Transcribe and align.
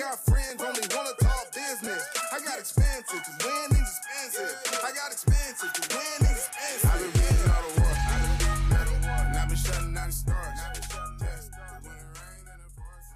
got 0.00 0.18
friends 0.24 0.62
only 0.62 0.80
wanna 0.96 1.12
talk 1.20 1.52
business. 1.52 2.08
I 2.32 2.40
got 2.40 2.58
expensive, 2.58 3.20
cause 3.20 3.36
winning's 3.44 4.00
expensive. 4.00 4.80
I 4.82 4.92
got 4.96 5.12
expensive, 5.12 5.72
cause 5.74 5.88
winning's 5.92 6.48
expensive. 6.48 6.90
I've 6.90 7.00
been 7.00 7.12
winning 7.20 7.50
all 7.52 7.62
the 7.68 7.80
war. 7.80 7.92
I've 8.08 8.22
been 8.24 8.48
winning 8.48 8.80
all 8.80 8.86
the 8.86 9.06
war. 9.06 9.26
And 9.28 9.36
I've 9.36 9.48
been 9.48 9.58
shutting 9.58 9.94
down 9.94 10.06
the 10.06 10.12
stars. 10.14 10.58
I've 10.64 10.72
been 10.72 10.82
shutting 10.88 11.18
down 11.20 11.36
the 11.36 11.42
stars. 11.42 11.84
When 11.84 11.92
it 11.92 12.16
rains 12.16 12.48
and 12.48 12.60
it 12.64 12.72
pours. 12.80 13.06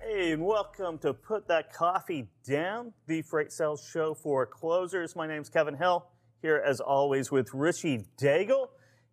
Hey, 0.00 0.32
and 0.32 0.42
welcome 0.42 0.98
to 1.00 1.12
Put 1.12 1.48
That 1.48 1.70
Coffee 1.74 2.30
Down, 2.48 2.94
the 3.06 3.20
freight 3.20 3.52
sales 3.52 3.86
show 3.92 4.14
for 4.14 4.46
closers. 4.46 5.14
My 5.16 5.26
name's 5.26 5.50
Kevin 5.50 5.76
Hill, 5.76 6.06
here 6.40 6.62
as 6.64 6.80
always 6.80 7.30
with 7.30 7.52
Richie 7.52 8.06
Daigle, 8.18 8.68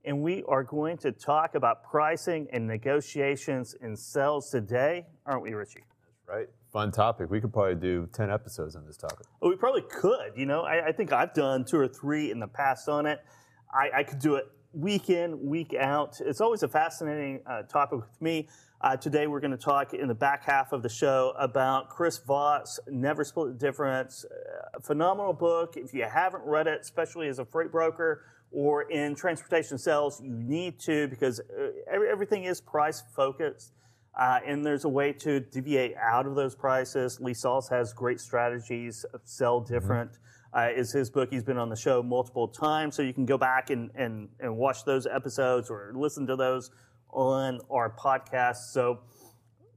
and 0.05 0.21
we 0.21 0.41
are 0.47 0.63
going 0.63 0.95
to 0.99 1.11
talk 1.11 1.55
about 1.55 1.83
pricing 1.83 2.47
and 2.53 2.65
negotiations 2.65 3.75
in 3.81 3.97
sales 3.97 4.49
today, 4.49 5.05
aren't 5.25 5.43
we, 5.43 5.53
Richie? 5.53 5.83
That's 6.27 6.37
right? 6.37 6.47
Fun 6.73 6.91
topic. 6.91 7.29
We 7.29 7.39
could 7.39 7.53
probably 7.53 7.75
do 7.75 8.09
10 8.13 8.31
episodes 8.31 8.75
on 8.75 8.87
this 8.87 8.97
topic. 8.97 9.27
Well, 9.39 9.51
we 9.51 9.57
probably 9.57 9.83
could. 9.83 10.31
You 10.35 10.47
know, 10.47 10.63
I, 10.63 10.87
I 10.87 10.91
think 10.91 11.13
I've 11.13 11.35
done 11.35 11.65
two 11.65 11.77
or 11.77 11.87
three 11.87 12.31
in 12.31 12.39
the 12.39 12.47
past 12.47 12.89
on 12.89 13.05
it. 13.05 13.23
I, 13.71 13.99
I 13.99 14.03
could 14.03 14.17
do 14.17 14.35
it 14.35 14.45
week 14.73 15.11
in, 15.11 15.45
week 15.45 15.75
out. 15.75 16.19
It's 16.19 16.41
always 16.41 16.63
a 16.63 16.67
fascinating 16.67 17.41
uh, 17.45 17.61
topic 17.63 17.99
with 17.99 18.21
me. 18.21 18.49
Uh, 18.81 18.97
today, 18.97 19.27
we're 19.27 19.39
going 19.39 19.51
to 19.51 19.57
talk 19.57 19.93
in 19.93 20.07
the 20.07 20.15
back 20.15 20.45
half 20.45 20.73
of 20.73 20.81
the 20.81 20.89
show 20.89 21.35
about 21.37 21.89
Chris 21.89 22.17
Voss, 22.17 22.79
Never 22.87 23.23
Split 23.23 23.59
the 23.59 23.65
Difference. 23.65 24.25
Uh, 24.25 24.79
phenomenal 24.79 25.31
book. 25.31 25.75
If 25.77 25.93
you 25.93 26.07
haven't 26.11 26.43
read 26.43 26.65
it, 26.65 26.81
especially 26.81 27.27
as 27.27 27.37
a 27.37 27.45
freight 27.45 27.71
broker 27.71 28.25
or 28.51 28.81
in 28.89 29.13
transportation 29.13 29.77
sales, 29.77 30.19
you 30.23 30.33
need 30.33 30.79
to 30.79 31.07
because 31.07 31.39
uh, 31.39 31.67
every, 31.87 32.09
everything 32.09 32.45
is 32.45 32.59
price 32.59 33.03
focused. 33.15 33.73
Uh, 34.15 34.39
and 34.45 34.63
there's 34.65 34.85
a 34.85 34.89
way 34.89 35.11
to 35.11 35.39
deviate 35.39 35.95
out 35.97 36.27
of 36.27 36.35
those 36.35 36.55
prices. 36.55 37.19
Lee 37.19 37.33
Salz 37.33 37.69
has 37.69 37.93
great 37.93 38.19
strategies, 38.19 39.05
sell 39.23 39.59
different. 39.59 40.11
Uh, 40.55 40.69
is 40.75 40.93
his 40.93 41.09
book. 41.09 41.29
He's 41.31 41.43
been 41.43 41.57
on 41.57 41.69
the 41.69 41.75
show 41.75 42.03
multiple 42.03 42.47
times, 42.47 42.95
so 42.95 43.01
you 43.01 43.11
can 43.11 43.25
go 43.25 43.39
back 43.39 43.71
and, 43.71 43.89
and, 43.95 44.29
and 44.39 44.55
watch 44.55 44.85
those 44.85 45.07
episodes 45.07 45.71
or 45.71 45.91
listen 45.95 46.27
to 46.27 46.35
those 46.35 46.69
on 47.09 47.59
our 47.71 47.89
podcast. 47.89 48.71
So, 48.71 48.99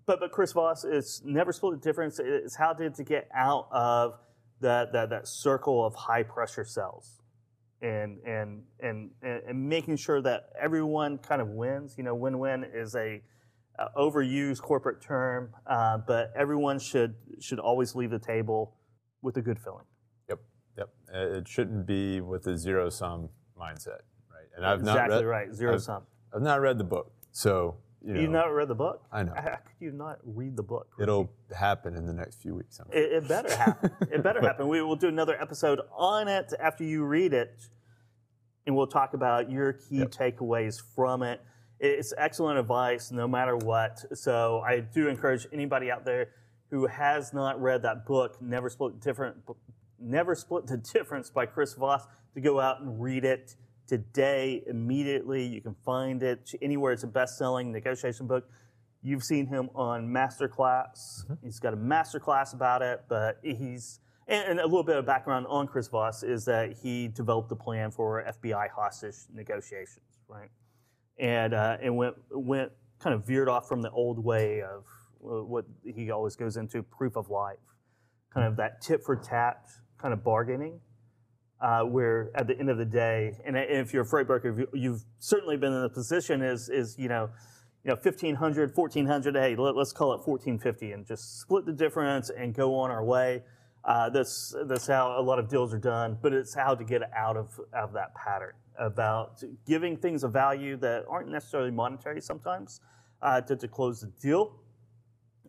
but 0.04 0.20
but 0.20 0.32
Chris 0.32 0.52
Voss 0.52 0.84
is 0.84 1.22
never 1.24 1.50
split 1.52 1.80
the 1.80 1.88
difference. 1.88 2.20
It's 2.22 2.56
how 2.56 2.74
did 2.74 2.94
to 2.96 3.04
get 3.04 3.26
out 3.34 3.68
of 3.70 4.18
that, 4.60 4.92
that 4.92 5.08
that 5.08 5.26
circle 5.26 5.84
of 5.84 5.94
high 5.94 6.22
pressure 6.22 6.64
cells, 6.66 7.22
and 7.80 8.18
and 8.26 8.62
and 8.80 9.12
and 9.22 9.68
making 9.68 9.96
sure 9.96 10.20
that 10.20 10.50
everyone 10.60 11.16
kind 11.18 11.40
of 11.40 11.48
wins. 11.48 11.94
You 11.96 12.04
know, 12.04 12.14
win 12.14 12.38
win 12.38 12.64
is 12.64 12.94
a 12.94 13.22
uh, 13.78 13.88
overused 13.96 14.60
corporate 14.62 15.00
term, 15.00 15.50
uh, 15.66 15.98
but 15.98 16.32
everyone 16.36 16.78
should 16.78 17.14
should 17.40 17.58
always 17.58 17.94
leave 17.94 18.10
the 18.10 18.18
table 18.18 18.74
with 19.22 19.36
a 19.36 19.42
good 19.42 19.58
feeling. 19.58 19.84
Yep. 20.28 20.38
Yep. 20.78 20.88
Uh, 21.14 21.18
It 21.38 21.48
shouldn't 21.48 21.86
be 21.86 22.20
with 22.20 22.46
a 22.46 22.56
zero 22.56 22.88
sum 22.90 23.28
mindset, 23.58 24.02
right? 24.32 24.48
And 24.56 24.64
I've 24.64 24.80
exactly 24.80 25.16
not 25.16 25.24
read, 25.24 25.26
right. 25.26 25.54
0 25.54 25.74
I've, 25.74 25.82
sum. 25.82 26.02
I've 26.34 26.42
not 26.42 26.60
read 26.60 26.78
the 26.78 26.84
book. 26.84 27.12
So, 27.32 27.76
you 28.02 28.14
know, 28.14 28.20
You've 28.20 28.30
not 28.30 28.46
read 28.54 28.68
the 28.68 28.74
book? 28.74 29.02
I 29.12 29.22
know. 29.24 29.32
How 29.36 29.56
could 29.56 29.80
you 29.80 29.90
not 29.92 30.18
read 30.24 30.56
the 30.56 30.62
book? 30.62 30.88
it'll 31.00 31.30
happen 31.54 31.96
in 31.96 32.06
the 32.06 32.12
next 32.12 32.40
few 32.40 32.54
weeks. 32.54 32.80
It, 32.92 32.98
it 33.24 33.28
better 33.28 33.54
happen. 33.54 33.90
it 34.12 34.22
better 34.22 34.40
happen. 34.40 34.68
We 34.68 34.80
will 34.82 34.96
do 34.96 35.08
another 35.08 35.40
episode 35.40 35.80
on 35.94 36.28
it 36.28 36.52
after 36.60 36.84
you 36.84 37.04
read 37.04 37.32
it, 37.34 37.66
and 38.66 38.74
we'll 38.76 38.86
talk 38.86 39.14
about 39.14 39.50
your 39.50 39.72
key 39.74 39.98
Yep. 39.98 40.10
takeaways 40.12 40.80
from 40.94 41.22
it. 41.22 41.40
It's 41.78 42.14
excellent 42.16 42.58
advice, 42.58 43.10
no 43.10 43.28
matter 43.28 43.56
what. 43.56 44.04
So 44.16 44.60
I 44.66 44.80
do 44.80 45.08
encourage 45.08 45.46
anybody 45.52 45.90
out 45.90 46.04
there 46.04 46.30
who 46.70 46.86
has 46.86 47.32
not 47.32 47.60
read 47.60 47.82
that 47.82 48.06
book, 48.06 48.40
"Never 48.40 48.70
Split 48.70 49.00
Different," 49.00 49.36
"Never 49.98 50.34
Split 50.34 50.66
the 50.66 50.78
Difference" 50.78 51.30
by 51.30 51.46
Chris 51.46 51.74
Voss, 51.74 52.06
to 52.34 52.40
go 52.40 52.60
out 52.60 52.80
and 52.80 53.00
read 53.00 53.24
it 53.24 53.56
today 53.86 54.64
immediately. 54.66 55.44
You 55.44 55.60
can 55.60 55.74
find 55.84 56.22
it 56.22 56.54
anywhere. 56.60 56.92
It's 56.92 57.04
a 57.04 57.08
best-selling 57.08 57.72
negotiation 57.72 58.26
book. 58.26 58.48
You've 59.02 59.22
seen 59.22 59.46
him 59.46 59.70
on 59.74 60.08
Masterclass. 60.08 61.24
Mm-hmm. 61.24 61.34
He's 61.44 61.60
got 61.60 61.72
a 61.72 61.76
masterclass 61.76 62.54
about 62.54 62.82
it, 62.82 63.04
but 63.08 63.38
he's 63.42 64.00
and, 64.28 64.48
and 64.48 64.60
a 64.60 64.64
little 64.64 64.82
bit 64.82 64.96
of 64.96 65.06
background 65.06 65.46
on 65.48 65.68
Chris 65.68 65.88
Voss 65.88 66.22
is 66.22 66.44
that 66.46 66.72
he 66.72 67.08
developed 67.08 67.48
the 67.48 67.56
plan 67.56 67.90
for 67.90 68.24
FBI 68.24 68.68
hostage 68.70 69.14
negotiations, 69.32 70.18
right? 70.28 70.50
And 71.18 71.54
uh, 71.54 71.78
and 71.80 71.96
went 71.96 72.16
went 72.30 72.72
kind 73.00 73.14
of 73.14 73.26
veered 73.26 73.48
off 73.48 73.68
from 73.68 73.82
the 73.82 73.90
old 73.90 74.22
way 74.22 74.62
of 74.62 74.84
uh, 75.24 75.42
what 75.44 75.64
he 75.84 76.10
always 76.10 76.36
goes 76.36 76.56
into 76.56 76.82
proof 76.82 77.16
of 77.16 77.30
life, 77.30 77.58
kind 78.32 78.46
of 78.46 78.56
that 78.56 78.80
tit 78.82 79.02
for 79.04 79.16
tat 79.16 79.66
kind 79.98 80.12
of 80.12 80.22
bargaining 80.22 80.80
uh, 81.60 81.82
where 81.82 82.30
at 82.34 82.46
the 82.46 82.58
end 82.58 82.68
of 82.70 82.78
the 82.78 82.84
day, 82.84 83.32
and 83.44 83.56
if 83.56 83.92
you're 83.92 84.02
a 84.02 84.06
freight 84.06 84.26
broker, 84.26 84.50
you- 84.60 84.78
you've 84.78 85.04
certainly 85.18 85.56
been 85.56 85.72
in 85.72 85.82
the 85.82 85.88
position 85.88 86.42
is 86.42 86.68
is 86.68 86.98
you 86.98 87.08
know, 87.08 87.30
you 87.84 87.90
know, 87.90 87.96
1500, 87.96 88.76
1400, 88.76 89.34
hey, 89.36 89.56
let, 89.56 89.76
us 89.76 89.92
call 89.92 90.12
it 90.12 90.18
1450 90.26 90.92
and 90.92 91.06
just 91.06 91.40
split 91.40 91.64
the 91.64 91.72
difference 91.72 92.30
and 92.30 92.54
go 92.54 92.74
on 92.74 92.90
our 92.90 93.04
way. 93.04 93.42
Uh, 93.84 94.10
that's 94.10 94.54
that's 94.66 94.86
how 94.86 95.18
a 95.18 95.22
lot 95.22 95.38
of 95.38 95.48
deals 95.48 95.72
are 95.72 95.78
done, 95.78 96.18
but 96.20 96.32
it's 96.32 96.54
how 96.54 96.74
to 96.74 96.84
get 96.84 97.02
out 97.16 97.36
of 97.36 97.58
out 97.74 97.84
of 97.84 97.92
that 97.94 98.14
pattern 98.14 98.52
about 98.78 99.42
giving 99.66 99.96
things 99.96 100.24
a 100.24 100.28
value 100.28 100.76
that 100.76 101.04
aren't 101.08 101.28
necessarily 101.28 101.70
monetary 101.70 102.20
sometimes 102.20 102.80
uh, 103.22 103.40
to, 103.40 103.56
to 103.56 103.68
close 103.68 104.00
the 104.00 104.12
deal. 104.20 104.60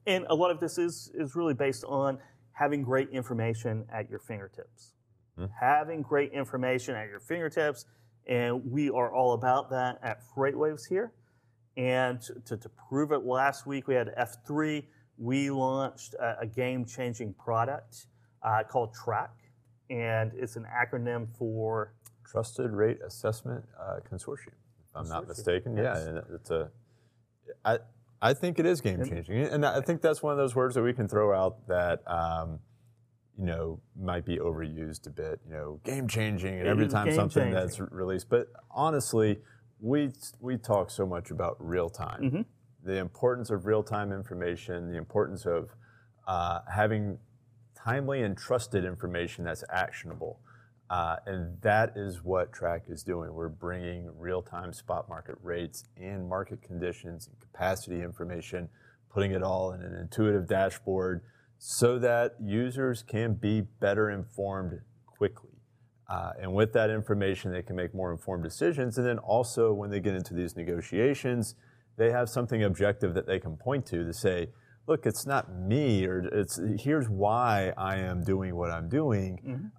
And 0.06 0.26
a 0.30 0.36
lot 0.36 0.52
of 0.52 0.60
this 0.60 0.78
is 0.78 1.12
is 1.16 1.36
really 1.36 1.54
based 1.54 1.84
on 1.86 2.18
having 2.54 2.82
great 2.82 3.10
information 3.10 3.86
at 3.92 4.10
your 4.10 4.20
fingertips 4.20 4.94
having 5.60 6.02
great 6.02 6.32
information 6.32 6.96
at 6.96 7.10
your 7.10 7.20
fingertips, 7.20 7.86
and 8.28 8.64
we 8.70 8.90
are 8.90 9.14
all 9.14 9.34
about 9.34 9.70
that 9.70 10.00
at 10.02 10.22
FreightWaves 10.36 10.88
here. 10.88 11.14
And 11.76 12.20
to, 12.46 12.58
to 12.58 12.70
prove 12.90 13.12
it, 13.12 13.24
last 13.24 13.68
week 13.68 13.88
we 13.88 13.94
had 13.94 14.14
F3. 14.18 14.84
We 15.18 15.52
launched 15.52 16.16
a, 16.16 16.40
a 16.42 16.48
game-changing 16.48 17.36
product 17.36 18.08
uh, 18.42 18.64
called 18.64 18.96
TRAC, 18.96 19.30
and 19.90 20.32
it's 20.36 20.56
an 20.56 20.66
acronym 20.66 21.28
for 21.38 21.94
Trusted 22.30 22.72
Rate 22.72 23.00
Assessment 23.06 23.64
uh, 23.80 23.98
Consortium, 24.12 24.54
if 24.84 24.96
I'm 24.96 25.08
not 25.08 25.28
mistaken. 25.28 25.78
yes. 25.78 26.08
Yeah, 26.14 26.22
it's 26.36 26.50
a. 26.52 26.70
I 27.64 27.80
I 28.22 28.34
think 28.34 28.60
it 28.60 28.66
is 28.66 28.82
game 28.82 29.04
changing, 29.06 29.38
and 29.44 29.66
I 29.66 29.82
think 29.82 30.02
that's 30.02 30.22
one 30.22 30.32
of 30.34 30.38
those 30.38 30.56
words 30.56 30.76
that 30.76 30.82
we 30.84 30.94
can 30.94 31.08
throw 31.08 31.34
out 31.34 31.68
that. 31.68 32.02
Um, 32.10 32.60
you 33.40 33.46
know, 33.46 33.80
might 33.96 34.26
be 34.26 34.38
overused 34.40 35.06
a 35.06 35.12
bit. 35.12 35.40
You 35.48 35.54
know, 35.54 35.80
game 35.84 36.08
changing, 36.08 36.58
and 36.60 36.68
every 36.68 36.88
time 36.88 37.14
something 37.14 37.52
that's 37.52 37.80
released. 37.80 38.30
But 38.30 38.48
honestly, 38.72 39.38
we 39.80 40.10
we 40.40 40.58
talk 40.58 40.90
so 40.90 41.06
much 41.06 41.30
about 41.30 41.56
real 41.60 41.88
time, 41.90 42.22
Mm-hmm. 42.24 42.42
the 42.84 42.98
importance 42.98 43.52
of 43.52 43.68
real 43.68 43.84
time 43.84 44.12
information, 44.12 44.92
the 44.92 44.98
importance 44.98 45.46
of 45.46 45.70
uh, 46.28 46.62
having 46.74 47.20
timely 47.76 48.24
and 48.24 48.36
trusted 48.36 48.84
information 48.84 49.46
that's 49.46 49.64
actionable. 49.72 50.40
Uh, 50.90 51.18
and 51.26 51.62
that 51.62 51.94
is 51.98 52.24
what 52.24 52.54
TRAC 52.54 52.84
is 52.90 53.04
doing. 53.04 53.34
We're 53.34 53.50
bringing 53.50 54.10
real 54.18 54.42
time 54.42 54.72
spot 54.72 55.10
market 55.10 55.36
rates 55.42 55.86
and 55.98 56.28
market 56.30 56.62
conditions 56.62 57.28
and 57.28 57.38
capacity 57.40 58.02
information, 58.02 58.70
putting 59.12 59.32
it 59.32 59.44
all 59.44 59.74
in 59.74 59.82
an 59.82 59.94
intuitive 59.94 60.48
dashboard 60.48 61.24
so 61.58 62.00
that 62.00 62.36
users 62.42 63.04
can 63.04 63.34
be 63.34 63.62
better 63.62 64.10
informed 64.12 64.80
quickly. 65.06 65.50
Uh, 66.10 66.32
and 66.40 66.54
with 66.54 66.72
that 66.72 66.90
information, 66.90 67.52
they 67.52 67.62
can 67.62 67.76
make 67.76 67.94
more 67.94 68.12
informed 68.12 68.44
decisions. 68.44 68.98
And 68.98 69.06
then 69.06 69.18
also, 69.18 69.74
when 69.74 69.90
they 69.90 70.00
get 70.00 70.16
into 70.16 70.34
these 70.34 70.56
negotiations, 70.56 71.56
they 71.98 72.12
have 72.12 72.30
something 72.30 72.64
objective 72.64 73.14
that 73.16 73.28
they 73.28 73.40
can 73.40 73.58
point 73.58 73.86
to 73.88 74.06
to 74.06 74.14
say, 74.14 74.48
look, 74.88 75.06
it's 75.06 75.26
not 75.26 75.52
me, 75.54 76.06
or 76.06 76.20
it's 76.32 76.62
here's 76.80 77.10
why 77.10 77.74
I 77.76 77.98
am 77.98 78.24
doing 78.24 78.56
what 78.56 78.72
I'm 78.72 78.88
doing. 78.88 79.72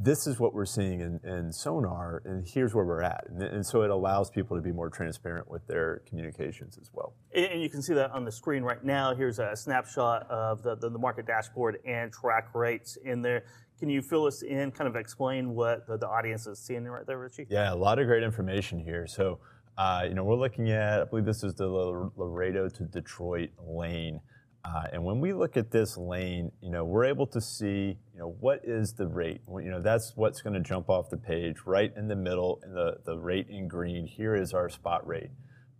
This 0.00 0.28
is 0.28 0.38
what 0.38 0.54
we're 0.54 0.64
seeing 0.64 1.00
in, 1.00 1.18
in 1.24 1.52
Sonar, 1.52 2.22
and 2.24 2.46
here's 2.46 2.72
where 2.72 2.84
we're 2.84 3.02
at. 3.02 3.24
And, 3.28 3.42
and 3.42 3.66
so 3.66 3.82
it 3.82 3.90
allows 3.90 4.30
people 4.30 4.56
to 4.56 4.62
be 4.62 4.70
more 4.70 4.88
transparent 4.88 5.50
with 5.50 5.66
their 5.66 6.02
communications 6.08 6.78
as 6.80 6.88
well. 6.92 7.14
And 7.34 7.46
and 7.46 7.60
you 7.60 7.68
can 7.68 7.82
see 7.82 7.94
that 7.94 8.12
on 8.12 8.24
the 8.24 8.30
screen 8.30 8.62
right 8.62 8.84
now. 8.84 9.12
Here's 9.12 9.40
a 9.40 9.56
snapshot 9.56 10.30
of 10.30 10.62
the, 10.62 10.76
the, 10.76 10.88
the 10.88 10.98
market 11.00 11.26
dashboard 11.26 11.78
and 11.84 12.12
TRAC 12.12 12.54
rates 12.54 12.96
in 13.04 13.22
there. 13.22 13.42
Can 13.80 13.88
you 13.88 14.00
fill 14.00 14.26
us 14.26 14.42
in, 14.42 14.70
kind 14.70 14.86
of 14.86 14.94
explain 14.94 15.56
what 15.56 15.86
the, 15.88 15.96
the 15.96 16.08
audience 16.08 16.46
is 16.46 16.60
seeing 16.60 16.84
right 16.84 17.04
there, 17.04 17.18
Richie? 17.18 17.46
Yeah, 17.50 17.72
a 17.72 17.74
lot 17.74 17.98
of 17.98 18.06
great 18.06 18.22
information 18.22 18.78
here. 18.78 19.08
So, 19.08 19.40
uh, 19.76 20.04
you 20.08 20.14
know, 20.14 20.22
we're 20.22 20.36
looking 20.36 20.70
at, 20.70 21.00
I 21.00 21.04
believe 21.06 21.24
this 21.24 21.42
is 21.42 21.54
the 21.54 21.66
Laredo 21.66 22.68
to 22.68 22.84
Detroit 22.84 23.50
lane. 23.66 24.20
Uh, 24.64 24.82
and 24.92 25.04
when 25.04 25.20
we 25.20 25.32
look 25.32 25.56
at 25.56 25.70
this 25.70 25.96
lane, 25.96 26.50
you 26.60 26.70
know, 26.70 26.84
we're 26.84 27.04
able 27.04 27.26
to 27.26 27.40
see, 27.40 27.96
you 28.12 28.18
know, 28.18 28.36
what 28.40 28.60
is 28.64 28.92
the 28.92 29.06
rate? 29.06 29.40
Well, 29.46 29.62
you 29.62 29.70
know, 29.70 29.80
that's 29.80 30.12
what's 30.16 30.42
going 30.42 30.54
to 30.54 30.60
jump 30.60 30.90
off 30.90 31.10
the 31.10 31.16
page 31.16 31.58
right 31.64 31.92
in 31.96 32.08
the 32.08 32.16
middle, 32.16 32.60
in 32.64 32.74
the, 32.74 33.18
rate 33.18 33.48
in 33.48 33.68
green. 33.68 34.06
Here 34.06 34.34
is 34.34 34.52
our 34.52 34.68
spot 34.68 35.06
rate. 35.06 35.30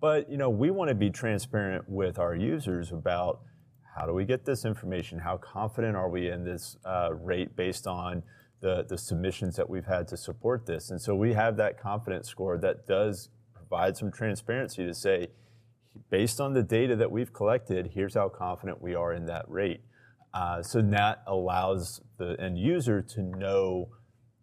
But, 0.01 0.31
you 0.31 0.37
know, 0.37 0.49
we 0.49 0.71
want 0.71 0.89
to 0.91 0.95
be 0.95 1.11
transparent 1.11 1.89
with 1.89 2.19
our 2.19 2.35
users 2.35 2.93
about 2.93 3.41
how 3.97 4.07
do 4.07 4.15
we 4.15 4.25
get 4.25 4.45
this 4.45 4.65
information? 4.65 5.19
How 5.19 5.39
confident 5.39 5.97
are 5.97 6.09
we 6.09 6.31
in 6.31 6.45
this 6.45 6.77
uh, 6.85 7.11
rate 7.13 7.57
based 7.57 7.89
on 7.89 8.23
the, 8.61 8.85
the 8.89 8.97
submissions 8.97 9.57
that 9.57 9.69
we've 9.69 9.87
had 9.87 10.07
to 10.09 10.17
support 10.17 10.67
this? 10.67 10.91
And 10.91 11.01
so 11.01 11.17
we 11.17 11.33
have 11.33 11.57
that 11.57 11.81
confidence 11.81 12.29
score 12.29 12.59
that 12.59 12.87
does 12.87 13.29
provide 13.53 13.97
some 13.97 14.13
transparency 14.13 14.85
to 14.87 14.95
say, 14.95 15.29
based 16.11 16.41
on 16.41 16.55
the 16.55 16.63
data 16.63 16.97
that 16.97 17.11
we've 17.11 17.33
collected, 17.33 17.91
here's 17.95 18.15
how 18.15 18.29
confident 18.29 18.81
we 18.81 18.95
are 18.95 19.13
in 19.13 19.27
that 19.27 19.45
rate. 19.49 19.81
Uh, 20.35 20.63
so 20.63 20.83
that 20.83 21.23
allows 21.27 22.01
the 22.19 22.37
end 22.39 22.59
user 22.59 23.01
to 23.01 23.23
know 23.23 23.89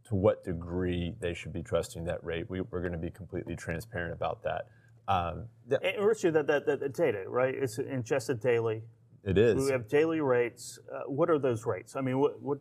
to 0.08 0.16
what 0.16 0.44
degree 0.44 1.16
they 1.20 1.34
should 1.34 1.54
be 1.54 1.64
trusting 1.64 2.06
that 2.06 2.24
rate. 2.24 2.50
We, 2.50 2.60
are 2.60 2.64
going 2.64 2.92
to 2.92 2.98
be 2.98 3.10
completely 3.10 3.56
transparent 3.56 4.14
about 4.14 4.44
that. 4.44 4.68
Um, 5.08 5.46
th- 5.70 5.82
and 5.84 6.06
Richard, 6.06 6.34
that, 6.34 6.48
that, 6.48 6.66
that, 6.66 6.94
data, 6.94 7.24
right? 7.28 7.54
It's 7.54 7.78
ingested 7.78 8.40
daily. 8.40 8.84
It 9.24 9.38
is. 9.38 9.64
We 9.64 9.72
have 9.72 9.88
daily 9.88 10.22
rates. 10.22 10.80
Uh, 10.92 11.02
what 11.08 11.30
are 11.30 11.40
those 11.40 11.66
rates? 11.66 11.96
I 11.96 12.02
mean, 12.02 12.20
what, 12.20 12.42
what 12.42 12.60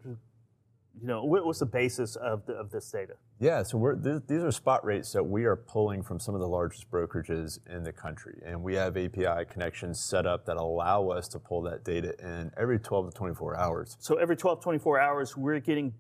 you 1.01 1.09
know, 1.09 1.25
what's 1.25 1.59
the 1.59 1.67
basis 1.67 2.17
of, 2.17 2.47
the, 2.47 2.53
of 2.55 2.71
this 2.71 2.91
data? 2.91 3.15
Yeah, 3.41 3.63
so 3.63 3.95
th- 3.95 4.23
these 4.29 4.43
are 4.43 4.53
spot 4.53 4.85
rates 4.85 5.13
that 5.13 5.23
we 5.23 5.45
are 5.45 5.57
pulling 5.57 6.03
from 6.03 6.21
some 6.21 6.35
of 6.35 6.41
the 6.41 6.49
largest 6.49 6.91
brokerages 6.91 7.59
in 7.69 7.83
the 7.83 7.93
country. 7.93 8.41
And 8.45 8.63
we 8.63 8.75
have 8.75 8.97
API 8.97 9.45
connections 9.51 10.01
set 10.01 10.27
up 10.27 10.47
that 10.47 10.57
allow 10.57 11.09
us 11.09 11.29
to 11.29 11.39
pull 11.39 11.63
that 11.63 11.85
data 11.85 12.15
in 12.21 12.51
every 12.57 12.79
12 12.79 13.13
to 13.13 13.17
24 13.17 13.57
hours. 13.57 13.97
So 13.99 14.17
every 14.17 14.37
12 14.37 14.61
to 14.61 14.63
24 14.63 15.01
hours, 15.01 15.37
we're 15.37 15.61
getting 15.61 15.95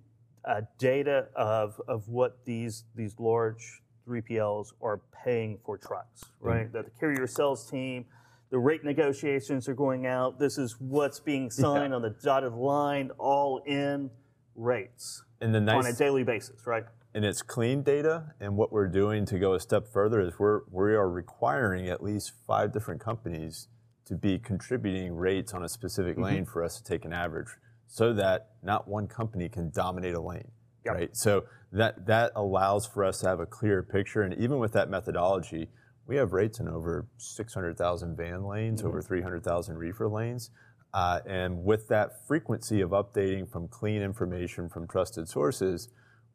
uh, 0.45 0.63
data 0.79 1.29
of, 1.35 1.81
of 1.89 2.09
what 2.09 2.45
these, 2.45 2.85
these 2.95 3.15
large 3.19 3.83
3PLs 4.07 4.73
are 4.81 5.01
paying 5.25 5.59
for 5.65 5.77
trucks, 5.77 6.25
right? 6.41 6.67
Mm-hmm. 6.67 6.77
That 6.77 6.85
the 6.85 6.91
carrier 7.01 7.27
sales 7.27 7.69
team, 7.69 8.05
the 8.51 8.59
rate 8.59 8.85
negotiations 8.85 9.69
are 9.69 9.75
going 9.75 10.07
out. 10.07 10.39
This 10.39 10.59
is 10.59 10.77
what's 10.79 11.19
being 11.19 11.51
signed 11.51 11.91
yeah. 11.91 11.97
on 11.97 12.03
the 12.03 12.15
dotted 12.23 12.53
line, 12.53 13.11
all 13.19 13.63
in 13.67 14.11
rates 14.55 15.23
and 15.41 15.55
the 15.55 15.61
nice, 15.61 15.85
on 15.85 15.91
a 15.91 15.95
daily 15.95 16.25
basis, 16.25 16.67
right? 16.67 16.85
And 17.15 17.25
it's 17.25 17.43
clean 17.43 17.83
data. 17.83 18.35
And 18.41 18.57
what 18.57 18.73
we're 18.73 18.89
doing 18.89 19.25
to 19.27 19.39
go 19.39 19.55
a 19.55 19.61
step 19.61 19.87
further 19.93 20.21
is 20.21 20.39
we're 20.39 20.63
we 20.71 20.95
are 20.95 21.09
requiring 21.09 21.89
at 21.89 22.03
least 22.03 22.33
five 22.47 22.73
different 22.73 23.01
companies 23.01 23.69
to 24.07 24.15
be 24.15 24.39
contributing 24.39 25.15
rates 25.15 25.55
on 25.55 25.63
a 25.63 25.69
specific 25.69 26.15
mm-hmm. 26.15 26.25
lane 26.25 26.45
for 26.45 26.63
us 26.63 26.77
to 26.79 26.85
take 26.85 27.05
an 27.05 27.13
average, 27.13 27.49
so 27.87 28.13
that 28.13 28.51
not 28.63 28.89
one 28.89 29.07
company 29.07 29.49
can 29.49 29.71
dominate 29.71 30.15
a 30.15 30.21
lane. 30.21 30.51
Yep. 30.85 30.95
Right. 30.95 31.17
So 31.17 31.45
that 31.73 32.07
that 32.07 32.33
allows 32.35 32.87
for 32.87 33.05
us 33.05 33.21
to 33.21 33.29
have 33.29 33.41
a 33.41 33.47
clear 33.47 33.83
picture. 33.83 34.23
And 34.23 34.35
even 34.35 34.59
with 34.59 34.73
that 34.73 34.91
methodology, 34.91 35.69
we 36.07 36.17
have 36.17 36.33
rates 36.33 36.61
in 36.61 36.69
over 36.69 37.07
600,000 37.17 38.17
van 38.17 38.45
lanes, 38.45 38.81
mm-hmm. 38.81 38.89
over 38.89 39.03
300,000 39.03 39.77
reefer 39.77 40.09
lanes. 40.09 40.51
Uh, 40.95 41.19
and 41.27 41.65
with 41.65 41.89
that 41.89 42.25
frequency 42.29 42.81
of 42.81 42.91
updating 42.91 43.51
from 43.51 43.67
clean 43.67 44.01
information 44.01 44.69
from 44.69 44.87
trusted 44.87 45.29
sources, 45.29 45.89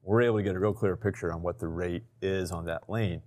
we're 0.03 0.21
able 0.21 0.37
to 0.37 0.43
get 0.43 0.53
a 0.53 0.59
real 0.59 0.73
clear 0.73 0.97
picture 0.97 1.31
on 1.31 1.41
what 1.41 1.59
the 1.59 1.67
rate 1.67 2.03
is 2.21 2.51
on 2.51 2.65
that 2.65 2.89
lane. 2.89 3.21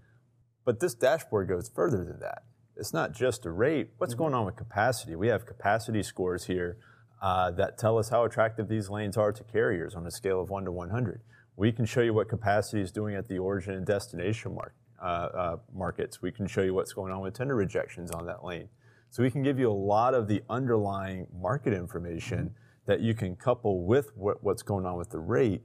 But 0.67 0.81
this 0.81 0.94
dashboard 0.94 1.49
goes 1.49 1.70
further 1.75 2.05
than 2.05 2.20
that. 2.20 2.43
It's 2.76 2.93
not 2.93 3.12
just 3.12 3.46
a 3.46 3.50
rate. 3.50 3.90
What's 3.96 4.12
mm-hmm. 4.12 4.25
going 4.25 4.34
on 4.34 4.44
with 4.44 4.56
capacity? 4.56 5.17
We 5.17 5.29
have 5.29 5.46
capacity 5.46 6.02
scores 6.02 6.44
here 6.44 6.76
uh, 7.23 7.50
that 7.52 7.78
tell 7.78 7.96
us 7.96 8.11
how 8.11 8.25
attractive 8.25 8.69
these 8.69 8.90
lanes 8.90 9.17
are 9.17 9.32
to 9.32 9.44
carriers 9.44 9.94
on 9.94 10.06
a 10.06 10.11
scale 10.11 10.40
of 10.40 10.50
1 10.50 10.67
to 10.67 10.73
100. 10.73 11.23
We 11.56 11.73
can 11.73 11.87
show 11.87 12.02
you 12.02 12.12
what 12.12 12.28
capacity 12.28 12.82
is 12.82 12.93
doing 12.93 13.14
at 13.14 13.28
the 13.28 13.38
origin 13.38 13.73
and 13.73 13.87
destination 13.87 14.55
mark, 14.55 14.75
uh, 15.02 15.05
uh 15.05 15.56
markets. 15.75 16.20
We 16.20 16.31
can 16.31 16.46
show 16.46 16.62
you 16.62 16.75
what's 16.75 16.93
going 16.93 17.12
on 17.12 17.20
with 17.20 17.35
tender 17.35 17.55
rejections 17.55 18.11
on 18.11 18.26
that 18.26 18.44
lane. 18.44 18.69
So 19.12 19.23
we 19.23 19.31
can 19.31 19.43
give 19.43 19.59
you 19.59 19.70
a 19.70 19.75
lot 19.75 20.14
of 20.14 20.26
the 20.26 20.43
underlying 20.49 21.26
market 21.38 21.75
information 21.75 22.38
mm-hmm. 22.38 22.87
that 22.87 23.00
you 23.00 23.12
can 23.12 23.37
couple 23.37 23.85
with 23.85 24.11
what, 24.17 24.43
what's 24.43 24.62
going 24.62 24.87
on 24.87 24.97
with 24.97 25.11
the 25.11 25.19
rate. 25.19 25.61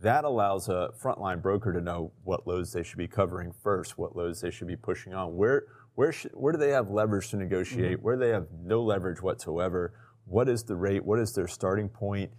That 0.00 0.24
allows 0.24 0.70
a 0.70 0.88
frontline 0.98 1.42
broker 1.42 1.74
to 1.74 1.82
know 1.82 2.12
what 2.24 2.46
loads 2.46 2.72
they 2.72 2.82
should 2.82 2.96
be 2.96 3.06
covering 3.06 3.52
first, 3.62 3.98
what 3.98 4.16
loads 4.16 4.40
they 4.40 4.50
should 4.50 4.66
be 4.66 4.76
pushing 4.76 5.12
on. 5.12 5.36
Where 5.36 5.64
where 5.94 6.10
should, 6.10 6.30
where 6.32 6.54
do 6.54 6.58
they 6.58 6.70
have 6.70 6.88
leverage 6.88 7.28
to 7.30 7.36
negotiate? 7.36 7.98
Mm-hmm. 7.98 8.02
Where 8.02 8.16
they 8.16 8.30
have 8.30 8.46
no 8.64 8.82
leverage 8.82 9.20
whatsoever? 9.20 9.92
What 10.24 10.48
is 10.48 10.62
the 10.62 10.76
rate? 10.76 11.04
What 11.04 11.18
is 11.18 11.34
their 11.34 11.48
starting 11.48 11.90
point? 11.90 12.30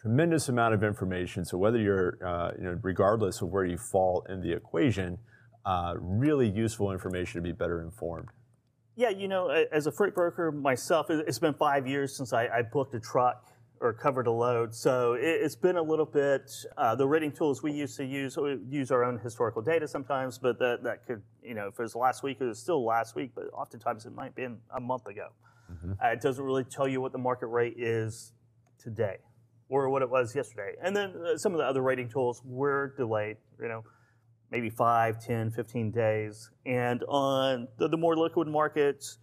Tremendous 0.00 0.48
amount 0.48 0.72
of 0.72 0.82
information. 0.82 1.44
So 1.44 1.58
whether 1.58 1.78
you're, 1.78 2.18
uh, 2.26 2.52
you 2.56 2.64
know, 2.64 2.78
regardless 2.80 3.42
of 3.42 3.50
where 3.50 3.66
you 3.66 3.76
fall 3.76 4.24
in 4.30 4.40
the 4.40 4.52
equation, 4.52 5.18
uh, 5.66 5.92
really 5.98 6.48
useful 6.48 6.90
information 6.90 7.42
to 7.42 7.42
be 7.42 7.52
better 7.52 7.82
informed. 7.82 8.28
Yeah, 8.96 9.08
you 9.08 9.26
know, 9.26 9.48
as 9.48 9.86
a 9.86 9.92
freight 9.92 10.14
broker 10.14 10.52
myself, 10.52 11.10
it's 11.10 11.38
been 11.38 11.54
five 11.54 11.86
years 11.86 12.16
since 12.16 12.32
I, 12.32 12.46
I 12.46 12.62
booked 12.62 12.94
a 12.94 13.00
truck 13.00 13.48
or 13.80 13.92
covered 13.92 14.28
a 14.28 14.30
load. 14.30 14.72
So 14.72 15.14
it, 15.14 15.42
has 15.42 15.56
been 15.56 15.76
a 15.76 15.82
little 15.82 16.06
bit. 16.06 16.50
Uh, 16.76 16.94
the 16.94 17.06
rating 17.06 17.32
tools 17.32 17.62
we 17.62 17.72
used 17.72 17.96
to 17.96 18.04
use, 18.04 18.36
we 18.36 18.58
use 18.70 18.92
our 18.92 19.04
own 19.04 19.18
historical 19.18 19.62
data 19.62 19.88
sometimes, 19.88 20.38
but 20.38 20.60
that, 20.60 20.84
that 20.84 21.06
could, 21.06 21.22
you 21.42 21.54
know, 21.54 21.66
if 21.68 21.78
it 21.78 21.82
was 21.82 21.96
last 21.96 22.22
week, 22.22 22.36
it 22.40 22.44
was 22.44 22.60
still 22.60 22.84
last 22.84 23.16
week, 23.16 23.32
but 23.34 23.44
oftentimes 23.52 24.06
it 24.06 24.14
might 24.14 24.34
be 24.36 24.44
a 24.44 24.80
month 24.80 25.06
ago. 25.06 25.28
Mm-hmm. 25.72 25.92
Uh, 26.02 26.08
it 26.08 26.20
doesn't 26.20 26.44
really 26.44 26.64
tell 26.64 26.86
you 26.86 27.00
what 27.00 27.10
the 27.10 27.18
market 27.18 27.48
rate 27.48 27.74
is 27.76 28.32
today 28.78 29.16
or 29.68 29.90
what 29.90 30.02
it 30.02 30.10
was 30.10 30.36
yesterday. 30.36 30.74
And 30.80 30.94
then 30.94 31.12
uh, 31.16 31.36
some 31.36 31.52
of 31.52 31.58
the 31.58 31.64
other 31.64 31.82
rating 31.82 32.08
tools 32.08 32.42
were 32.44 32.94
delayed, 32.96 33.38
you 33.60 33.66
know 33.66 33.82
maybe 34.54 34.70
5, 34.70 35.20
10, 35.20 35.50
15 35.50 35.90
days. 35.90 36.50
And 36.64 37.02
on 37.08 37.66
the, 37.76 37.88
the 37.88 37.96
more 37.96 38.16
liquid 38.16 38.46
markets, 38.46 39.18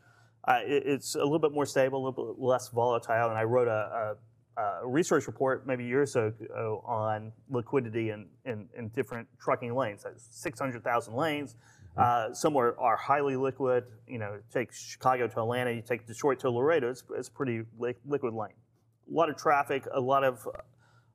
uh, 0.45 0.59
it, 0.65 0.83
it's 0.85 1.15
a 1.15 1.23
little 1.23 1.39
bit 1.39 1.53
more 1.53 1.65
stable, 1.65 1.99
a 1.99 2.03
little 2.09 2.33
bit 2.33 2.43
less 2.43 2.67
volatile. 2.67 3.29
And 3.29 3.37
I 3.37 3.43
wrote 3.43 3.69
a, 3.69 4.17
a, 4.57 4.61
a 4.61 4.87
research 4.87 5.27
report 5.27 5.65
maybe 5.65 5.85
a 5.85 5.87
years 5.87 6.17
ago 6.17 6.83
on 6.85 7.31
liquidity 7.49 8.09
in, 8.09 8.27
in, 8.43 8.67
in 8.77 8.89
different 8.89 9.25
trucking 9.39 9.73
lanes. 9.73 10.05
600,000 10.17 11.15
lanes. 11.15 11.55
Uh, 11.95 12.33
some 12.33 12.57
are, 12.57 12.77
are, 12.77 12.97
highly 12.97 13.37
liquid. 13.37 13.85
You 14.07 14.19
know, 14.19 14.37
take 14.51 14.73
Chicago 14.73 15.27
to 15.27 15.39
Atlanta, 15.39 15.71
you 15.71 15.81
take 15.81 16.07
Detroit 16.07 16.39
to 16.41 16.49
Laredo, 16.49 16.89
it's, 16.89 17.03
it's 17.15 17.27
a 17.29 17.31
pretty 17.31 17.63
li- 17.79 17.95
liquid 18.05 18.33
lane. 18.33 18.53
A 19.09 19.13
lot 19.13 19.29
of 19.29 19.37
traffic, 19.37 19.85
a 19.93 19.99
lot 19.99 20.23
of 20.23 20.45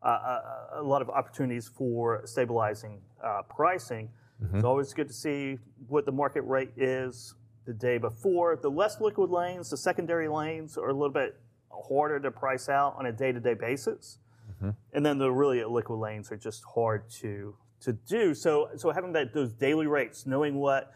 a 0.03 0.83
lot 0.83 1.03
of 1.03 1.11
opportunities 1.11 1.69
for 1.69 2.23
stabilizing 2.25 3.01
uh, 3.23 3.43
pricing. 3.49 4.09
Mm-hmm. 4.43 4.57
It's 4.57 4.65
always 4.65 4.93
good 4.93 5.09
to 5.09 5.15
see 5.15 5.59
what 5.89 6.05
the 6.05 6.13
market 6.13 6.43
rate 6.43 6.71
is 6.77 7.35
the 7.65 7.73
day 7.73 7.99
before. 7.99 8.57
The 8.57 8.71
less 8.71 9.01
liquid 9.01 9.31
lanes, 9.31 9.71
the 9.71 9.77
secondary 9.77 10.29
lanes, 10.29 10.77
are 10.79 10.89
a 10.89 10.93
little 10.93 11.13
bit 11.13 11.41
harder 11.71 12.21
to 12.21 12.31
price 12.31 12.69
out 12.69 12.95
on 12.99 13.07
a 13.07 13.13
day-to-day 13.13 13.55
basis. 13.55 14.19
Mm-hmm. 14.51 14.71
And 14.93 15.05
then 15.05 15.19
the 15.19 15.31
really 15.31 15.63
liquid 15.65 15.99
lanes 15.99 16.31
are 16.31 16.37
just 16.37 16.65
hard 16.75 17.11
to 17.21 17.57
to 17.81 17.93
do. 17.93 18.35
So 18.35 18.71
so 18.77 18.91
having 18.91 19.13
that 19.13 19.35
those 19.35 19.53
daily 19.53 19.87
rates, 19.87 20.27
knowing 20.27 20.57
what 20.57 20.93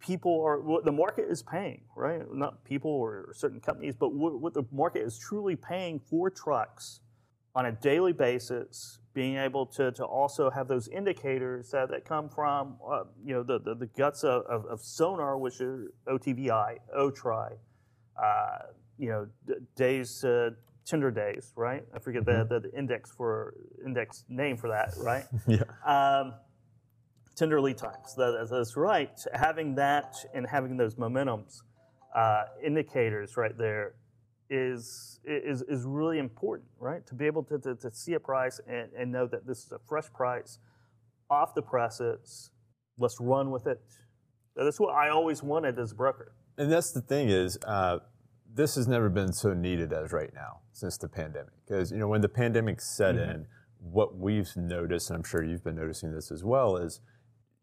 people 0.00 0.42
are 0.42 0.60
what 0.60 0.84
the 0.84 0.92
market 0.92 1.26
is 1.28 1.42
paying, 1.42 1.82
right? 1.96 2.22
Not 2.32 2.64
people 2.64 2.90
or 2.90 3.32
certain 3.34 3.60
companies, 3.60 3.94
but 3.94 4.12
what, 4.12 4.40
what 4.40 4.54
the 4.54 4.64
market 4.72 5.02
is 5.02 5.18
truly 5.18 5.56
paying 5.56 5.98
for 5.98 6.30
trucks 6.30 7.00
on 7.54 7.66
a 7.66 7.72
daily 7.72 8.12
basis, 8.12 8.98
being 9.14 9.36
able 9.36 9.66
to, 9.66 9.92
to 9.92 10.04
also 10.04 10.50
have 10.50 10.68
those 10.68 10.88
indicators 10.88 11.70
that, 11.70 11.90
that 11.90 12.04
come 12.04 12.28
from, 12.28 12.76
uh, 12.90 13.04
you 13.24 13.34
know, 13.34 13.42
the, 13.42 13.58
the, 13.58 13.74
the 13.74 13.86
guts 13.86 14.24
of, 14.24 14.42
of, 14.46 14.64
of, 14.66 14.80
sonar, 14.80 15.36
which 15.36 15.60
is 15.60 15.88
OTVI, 16.08 16.78
OTRI, 16.96 17.52
uh, 18.22 18.58
you 18.98 19.10
know, 19.10 19.26
d- 19.46 19.54
days, 19.76 20.24
uh, 20.24 20.50
tender 20.86 21.10
days, 21.10 21.52
right? 21.54 21.84
I 21.94 21.98
forget 21.98 22.24
mm-hmm. 22.24 22.48
the, 22.48 22.60
the, 22.60 22.72
index 22.78 23.10
for 23.10 23.54
index 23.84 24.24
name 24.28 24.56
for 24.56 24.68
that, 24.68 24.94
right? 24.98 25.24
yeah. 25.46 25.62
Um, 25.84 26.34
tender 27.36 27.60
lead 27.60 27.76
times. 27.76 28.14
That, 28.16 28.48
that's 28.50 28.76
right. 28.76 29.18
Having 29.34 29.74
that 29.76 30.16
and 30.34 30.46
having 30.46 30.76
those 30.78 30.94
momentums 30.94 31.60
uh, 32.14 32.44
indicators 32.64 33.36
right 33.36 33.56
there 33.56 33.94
is 34.50 35.20
is 35.24 35.62
is 35.62 35.84
really 35.84 36.18
important, 36.18 36.68
right? 36.78 37.06
To 37.06 37.14
be 37.14 37.26
able 37.26 37.42
to, 37.44 37.58
to, 37.58 37.74
to 37.76 37.90
see 37.90 38.14
a 38.14 38.20
price 38.20 38.60
and, 38.66 38.88
and 38.96 39.10
know 39.10 39.26
that 39.26 39.46
this 39.46 39.64
is 39.64 39.72
a 39.72 39.78
fresh 39.88 40.12
price 40.12 40.58
off 41.30 41.54
the 41.54 41.62
presses. 41.62 42.50
Let's 42.98 43.18
run 43.20 43.50
with 43.50 43.66
it. 43.66 43.80
That's 44.54 44.78
what 44.78 44.94
I 44.94 45.08
always 45.08 45.42
wanted 45.42 45.78
as 45.78 45.92
a 45.92 45.94
broker. 45.94 46.34
And 46.58 46.70
that's 46.70 46.92
the 46.92 47.00
thing 47.00 47.30
is, 47.30 47.58
uh, 47.66 48.00
this 48.54 48.74
has 48.74 48.86
never 48.86 49.08
been 49.08 49.32
so 49.32 49.54
needed 49.54 49.92
as 49.92 50.12
right 50.12 50.32
now 50.34 50.60
since 50.72 50.98
the 50.98 51.08
pandemic. 51.08 51.54
Because 51.66 51.90
you 51.90 51.98
know 51.98 52.08
when 52.08 52.20
the 52.20 52.28
pandemic 52.28 52.80
set 52.80 53.14
mm-hmm. 53.14 53.30
in, 53.30 53.46
what 53.82 54.16
we've 54.16 54.56
noticed, 54.56 55.10
and 55.10 55.16
I'm 55.16 55.24
sure 55.24 55.42
you've 55.42 55.64
been 55.64 55.76
noticing 55.76 56.12
this 56.12 56.30
as 56.30 56.44
well, 56.44 56.76
is 56.76 57.00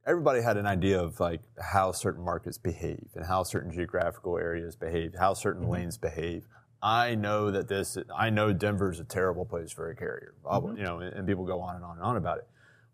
everybody 0.06 0.42
had 0.42 0.58
an 0.58 0.66
idea 0.66 1.00
of 1.00 1.20
like 1.20 1.42
how 1.62 1.92
certain 1.92 2.24
markets 2.24 2.58
behave 2.58 3.08
and 3.16 3.26
how 3.26 3.44
certain 3.44 3.72
geographical 3.72 4.38
areas 4.38 4.76
behave, 4.76 5.14
how 5.18 5.34
certain 5.34 5.64
mm-hmm. 5.64 5.74
lanes 5.74 5.98
behave. 5.98 6.46
I 6.82 7.16
know 7.16 7.52
that 7.52 7.68
this, 7.68 7.98
I 8.16 8.30
know 8.30 8.54
Denver's 8.54 9.00
a 9.00 9.04
terrible 9.04 9.46
place 9.46 9.72
for 9.72 9.90
a 9.90 9.96
carrier, 9.96 10.34
mm-hmm. 10.46 10.78
you 10.78 10.84
know, 10.84 11.00
and, 11.00 11.28
people 11.28 11.46
go 11.46 11.60
on 11.60 11.76
and 11.76 11.84
on 11.84 11.98
and 11.98 12.06
on 12.06 12.16
about 12.16 12.38
it. 12.38 12.48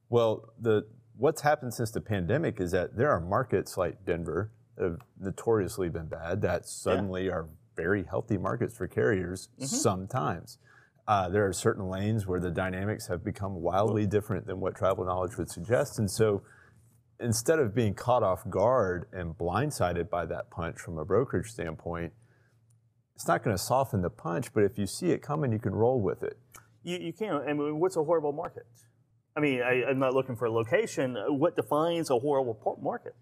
Well, 0.09 0.53
the 0.59 0.87
what's 1.17 1.41
happened 1.41 1.73
since 1.73 1.91
the 1.91 2.01
pandemic 2.01 2.59
is 2.59 2.71
that 2.71 2.97
there 2.97 3.11
are 3.11 3.19
markets 3.19 3.77
like 3.77 4.03
Denver 4.05 4.51
that 4.75 4.85
have 4.85 4.99
notoriously 5.19 5.89
been 5.89 6.07
bad 6.07 6.41
that 6.41 6.65
suddenly 6.65 7.27
yeah. 7.27 7.31
are 7.31 7.49
very 7.75 8.03
healthy 8.03 8.37
markets 8.37 8.75
for 8.75 8.87
carriers 8.87 9.49
sometimes. 9.59 10.57
Uh, 11.07 11.29
there 11.29 11.45
are 11.45 11.53
certain 11.53 11.87
lanes 11.87 12.25
where 12.25 12.39
the 12.39 12.49
dynamics 12.49 13.07
have 13.07 13.23
become 13.23 13.61
wildly 13.61 14.07
different 14.07 14.47
than 14.47 14.59
what 14.59 14.75
travel 14.75 15.05
knowledge 15.05 15.37
would 15.37 15.49
suggest. 15.49 15.99
And 15.99 16.09
so 16.09 16.41
instead 17.19 17.59
of 17.59 17.75
being 17.75 17.93
caught 17.93 18.23
off 18.23 18.49
guard 18.49 19.07
and 19.13 19.37
blindsided 19.37 20.09
by 20.09 20.25
that 20.25 20.49
punch 20.49 20.79
from 20.79 20.97
a 20.97 21.05
brokerage 21.05 21.51
standpoint, 21.51 22.11
it's 23.15 23.27
not 23.27 23.43
going 23.43 23.55
to 23.55 23.61
soften 23.61 24.01
the 24.01 24.09
punch, 24.09 24.53
but 24.53 24.63
if 24.63 24.77
you 24.77 24.85
see 24.85 25.07
it 25.07 25.21
coming, 25.21 25.51
you 25.51 25.59
can 25.59 25.73
roll 25.73 26.01
with 26.01 26.21
it. 26.21 26.37
You, 26.83 26.97
you 26.97 27.13
can't. 27.13 27.43
I 27.47 27.53
mean, 27.53 27.79
what's 27.79 27.95
a 27.95 28.03
horrible 28.03 28.33
market? 28.33 28.65
I 29.35 29.39
mean, 29.39 29.61
I, 29.61 29.83
I'm 29.89 29.99
not 29.99 30.13
looking 30.13 30.35
for 30.35 30.45
a 30.45 30.51
location. 30.51 31.17
What 31.27 31.55
defines 31.55 32.09
a 32.09 32.19
horrible 32.19 32.77
market? 32.81 33.15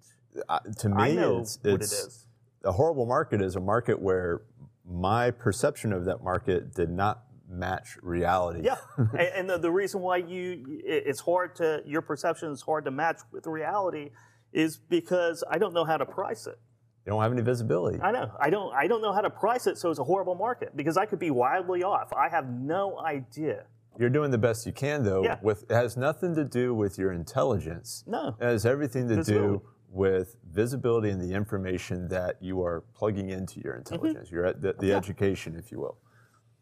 Uh, 0.50 0.60
to 0.80 0.90
me, 0.90 0.96
I 0.98 1.12
know 1.14 1.40
it's, 1.40 1.60
what 1.62 1.74
it 1.74 1.82
it's 1.82 2.26
a 2.64 2.72
horrible 2.72 3.06
market 3.06 3.42
is 3.42 3.56
a 3.56 3.60
market 3.60 4.02
where 4.02 4.42
my 4.86 5.32
perception 5.32 5.94
of 5.94 6.06
that 6.06 6.24
market 6.24 6.74
did 6.74 6.90
not 6.90 7.24
match 7.48 7.98
reality. 8.02 8.62
Yeah, 8.64 8.78
and, 8.98 9.20
and 9.20 9.50
the, 9.50 9.58
the 9.58 9.72
reason 9.72 10.02
why 10.02 10.18
you 10.18 10.82
it's 10.84 11.20
hard 11.20 11.56
to 11.58 11.82
your 11.86 12.02
perception 12.02 12.52
is 12.52 12.62
hard 12.62 12.86
to 12.86 12.92
match 12.92 13.20
with 13.32 13.46
reality 13.46 14.10
is 14.52 14.78
because 14.78 15.44
I 15.50 15.58
don't 15.58 15.74
know 15.74 15.86
how 15.86 15.98
to 15.98 16.06
price 16.06 16.48
it. 16.48 16.60
You 17.06 17.12
don't 17.12 17.22
have 17.22 17.34
any 17.34 17.42
visibility. 17.42 18.00
I 18.02 18.12
know 18.12 18.32
I 18.40 18.50
don't 18.50 18.74
I 18.74 18.88
don't 18.88 19.02
know 19.02 19.12
how 19.12 19.22
to 19.22 19.30
price 19.30 19.68
it, 19.68 19.78
so 19.78 19.90
it's 19.90 20.00
a 20.00 20.04
horrible 20.04 20.36
market 20.36 20.76
because 20.76 20.96
I 20.96 21.06
could 21.06 21.20
be 21.20 21.32
wildly 21.32 21.84
off. 21.84 22.14
I 22.14 22.30
have 22.30 22.50
no 22.50 23.00
idea. 23.00 23.66
You're 24.00 24.10
doing 24.10 24.32
the 24.32 24.38
best 24.38 24.66
you 24.66 24.72
can, 24.72 25.04
though. 25.04 25.24
Yeah. 25.24 25.38
With 25.42 25.64
it 25.70 25.74
has 25.74 25.98
nothing 25.98 26.34
to 26.36 26.46
do 26.46 26.74
with 26.74 26.98
your 26.98 27.12
intelligence. 27.12 28.04
No. 28.08 28.36
It 28.40 28.46
has 28.46 28.66
everything 28.66 29.08
to 29.10 29.18
Visibility. 29.18 29.60
do 29.60 29.62
with 29.90 30.38
visibility 30.52 31.10
and 31.12 31.22
the 31.22 31.32
information 31.36 32.08
that 32.08 32.42
you 32.42 32.64
are 32.64 32.84
plugging 32.96 33.30
into 33.30 33.60
your 33.60 33.74
mm-hmm. 33.74 33.94
intelligence. 33.94 34.32
You're 34.32 34.46
at 34.46 34.62
the, 34.62 34.74
the 34.74 34.88
Yeah. 34.88 34.98
education, 34.98 35.56
if 35.56 35.72
you 35.72 35.80
will. 35.80 35.98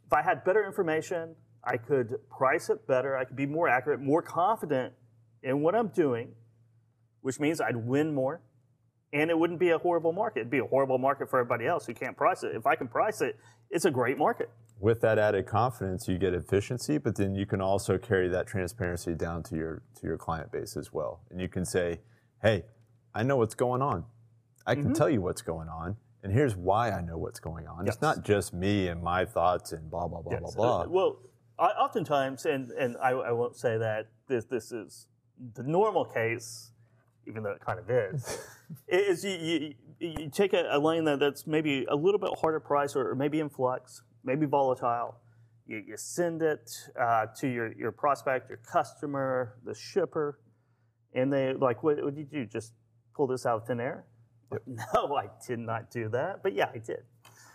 If 0.08 0.14
I 0.14 0.22
had 0.22 0.44
better 0.44 0.66
information, 0.66 1.36
I 1.64 1.78
could 1.78 2.20
price 2.30 2.70
it 2.70 2.86
better. 2.88 3.16
I 3.16 3.24
could 3.24 3.38
be 3.38 3.46
more 3.46 3.70
accurate, 3.70 4.02
more 4.02 4.22
confident 4.22 4.94
in 5.44 5.62
what 5.62 5.76
I'm 5.76 5.88
doing, 5.90 6.34
which 7.22 7.40
means 7.40 7.62
I'd 7.62 7.78
win 7.78 8.14
more. 8.14 8.42
And 9.14 9.30
it 9.30 9.38
wouldn't 9.38 9.60
be 9.60 9.70
a 9.70 9.78
horrible 9.78 10.14
market. 10.14 10.40
It'd 10.42 10.50
be 10.52 10.60
a 10.60 10.66
horrible 10.66 10.98
market 10.98 11.30
for 11.30 11.40
everybody 11.40 11.68
else 11.68 11.86
who 11.86 11.94
can't 11.94 12.16
price 12.16 12.44
it. 12.44 12.56
If 12.56 12.66
I 12.66 12.76
can 12.76 12.88
price 12.88 13.22
it, 13.22 13.38
it's 13.70 13.86
a 13.86 13.92
great 13.92 14.18
market. 14.18 14.50
With 14.80 15.02
that 15.02 15.20
added 15.20 15.46
confidence, 15.48 16.08
you 16.08 16.18
get 16.18 16.34
efficiency, 16.34 16.98
but 16.98 17.16
then 17.18 17.36
you 17.36 17.46
can 17.46 17.62
also 17.62 17.98
carry 17.98 18.30
that 18.30 18.48
transparency 18.48 19.14
down 19.14 19.44
to 19.44 19.56
your 19.56 19.84
to 20.00 20.08
your 20.08 20.18
client 20.18 20.52
base 20.52 20.76
as 20.78 20.92
well. 20.92 21.20
And 21.30 21.40
you 21.40 21.48
can 21.50 21.66
say, 21.66 22.00
"Hey, 22.42 22.64
I 23.14 23.22
know 23.24 23.36
what's 23.38 23.54
going 23.54 23.82
on. 23.82 24.06
I 24.66 24.74
Mm-hmm. 24.74 24.82
can 24.84 24.94
tell 24.94 25.10
you 25.10 25.22
what's 25.22 25.42
going 25.44 25.68
on, 25.68 25.98
and 26.24 26.32
here's 26.34 26.56
why 26.56 26.90
I 26.92 27.02
know 27.02 27.18
what's 27.18 27.40
going 27.40 27.68
on. 27.68 27.86
Yes. 27.86 27.96
It's 27.96 28.02
not 28.02 28.24
just 28.24 28.54
me 28.54 28.88
and 28.88 29.04
my 29.04 29.26
thoughts 29.26 29.72
and 29.72 29.90
blah 29.92 30.08
blah 30.08 30.22
blah 30.22 30.34
Yes. 30.42 30.56
blah 30.56 30.82
Uh, 30.82 30.86
blah." 30.86 30.94
well, 30.94 31.20
I, 31.60 31.66
oftentimes, 31.68 32.46
and, 32.46 32.72
and 32.72 32.98
I, 32.98 33.10
I 33.12 33.32
won't 33.34 33.56
say 33.56 33.78
that 33.78 34.08
this, 34.28 34.46
this 34.46 34.72
is 34.72 35.08
the 35.54 35.62
normal 35.64 36.06
case, 36.06 36.72
even 37.28 37.44
though 37.44 37.52
it 37.52 37.62
kind 37.64 37.78
of 37.78 37.88
is, 37.88 38.40
is 38.88 39.24
you, 39.24 39.32
you, 39.32 39.74
you 40.00 40.30
take 40.30 40.54
a, 40.54 40.68
a 40.72 40.80
lane 40.80 41.04
that, 41.06 41.20
that's 41.20 41.48
maybe 41.48 41.86
a 41.90 41.96
little 41.96 42.20
bit 42.20 42.32
harder 42.40 42.60
price 42.60 42.96
or, 42.96 43.12
or 43.12 43.16
maybe 43.16 43.40
in 43.40 43.50
flux, 43.50 44.02
maybe 44.24 44.46
volatile. 44.46 45.16
You, 45.68 45.84
you 45.88 45.98
send 45.98 46.42
it 46.42 46.70
uh, 47.00 47.28
to 47.40 47.48
your, 47.48 47.74
your 47.74 47.92
prospect, 47.92 48.50
your 48.50 48.60
customer, 48.60 49.56
the 49.64 49.74
shipper, 49.74 50.40
and 51.14 51.32
they 51.32 51.54
like, 51.54 51.84
what, 51.84 52.04
what 52.04 52.16
did 52.16 52.22
you 52.32 52.44
do? 52.44 52.46
Just 52.46 52.74
pull 53.16 53.28
this 53.28 53.46
out 53.46 53.62
of 53.62 53.68
thin 53.68 53.80
air? 53.80 54.06
No, 54.68 55.16
I 55.16 55.28
did 55.48 55.60
not 55.60 55.92
do 55.92 56.10
that. 56.10 56.44
But 56.44 56.54
yeah, 56.54 56.70
I 56.74 56.80
did. 56.80 57.04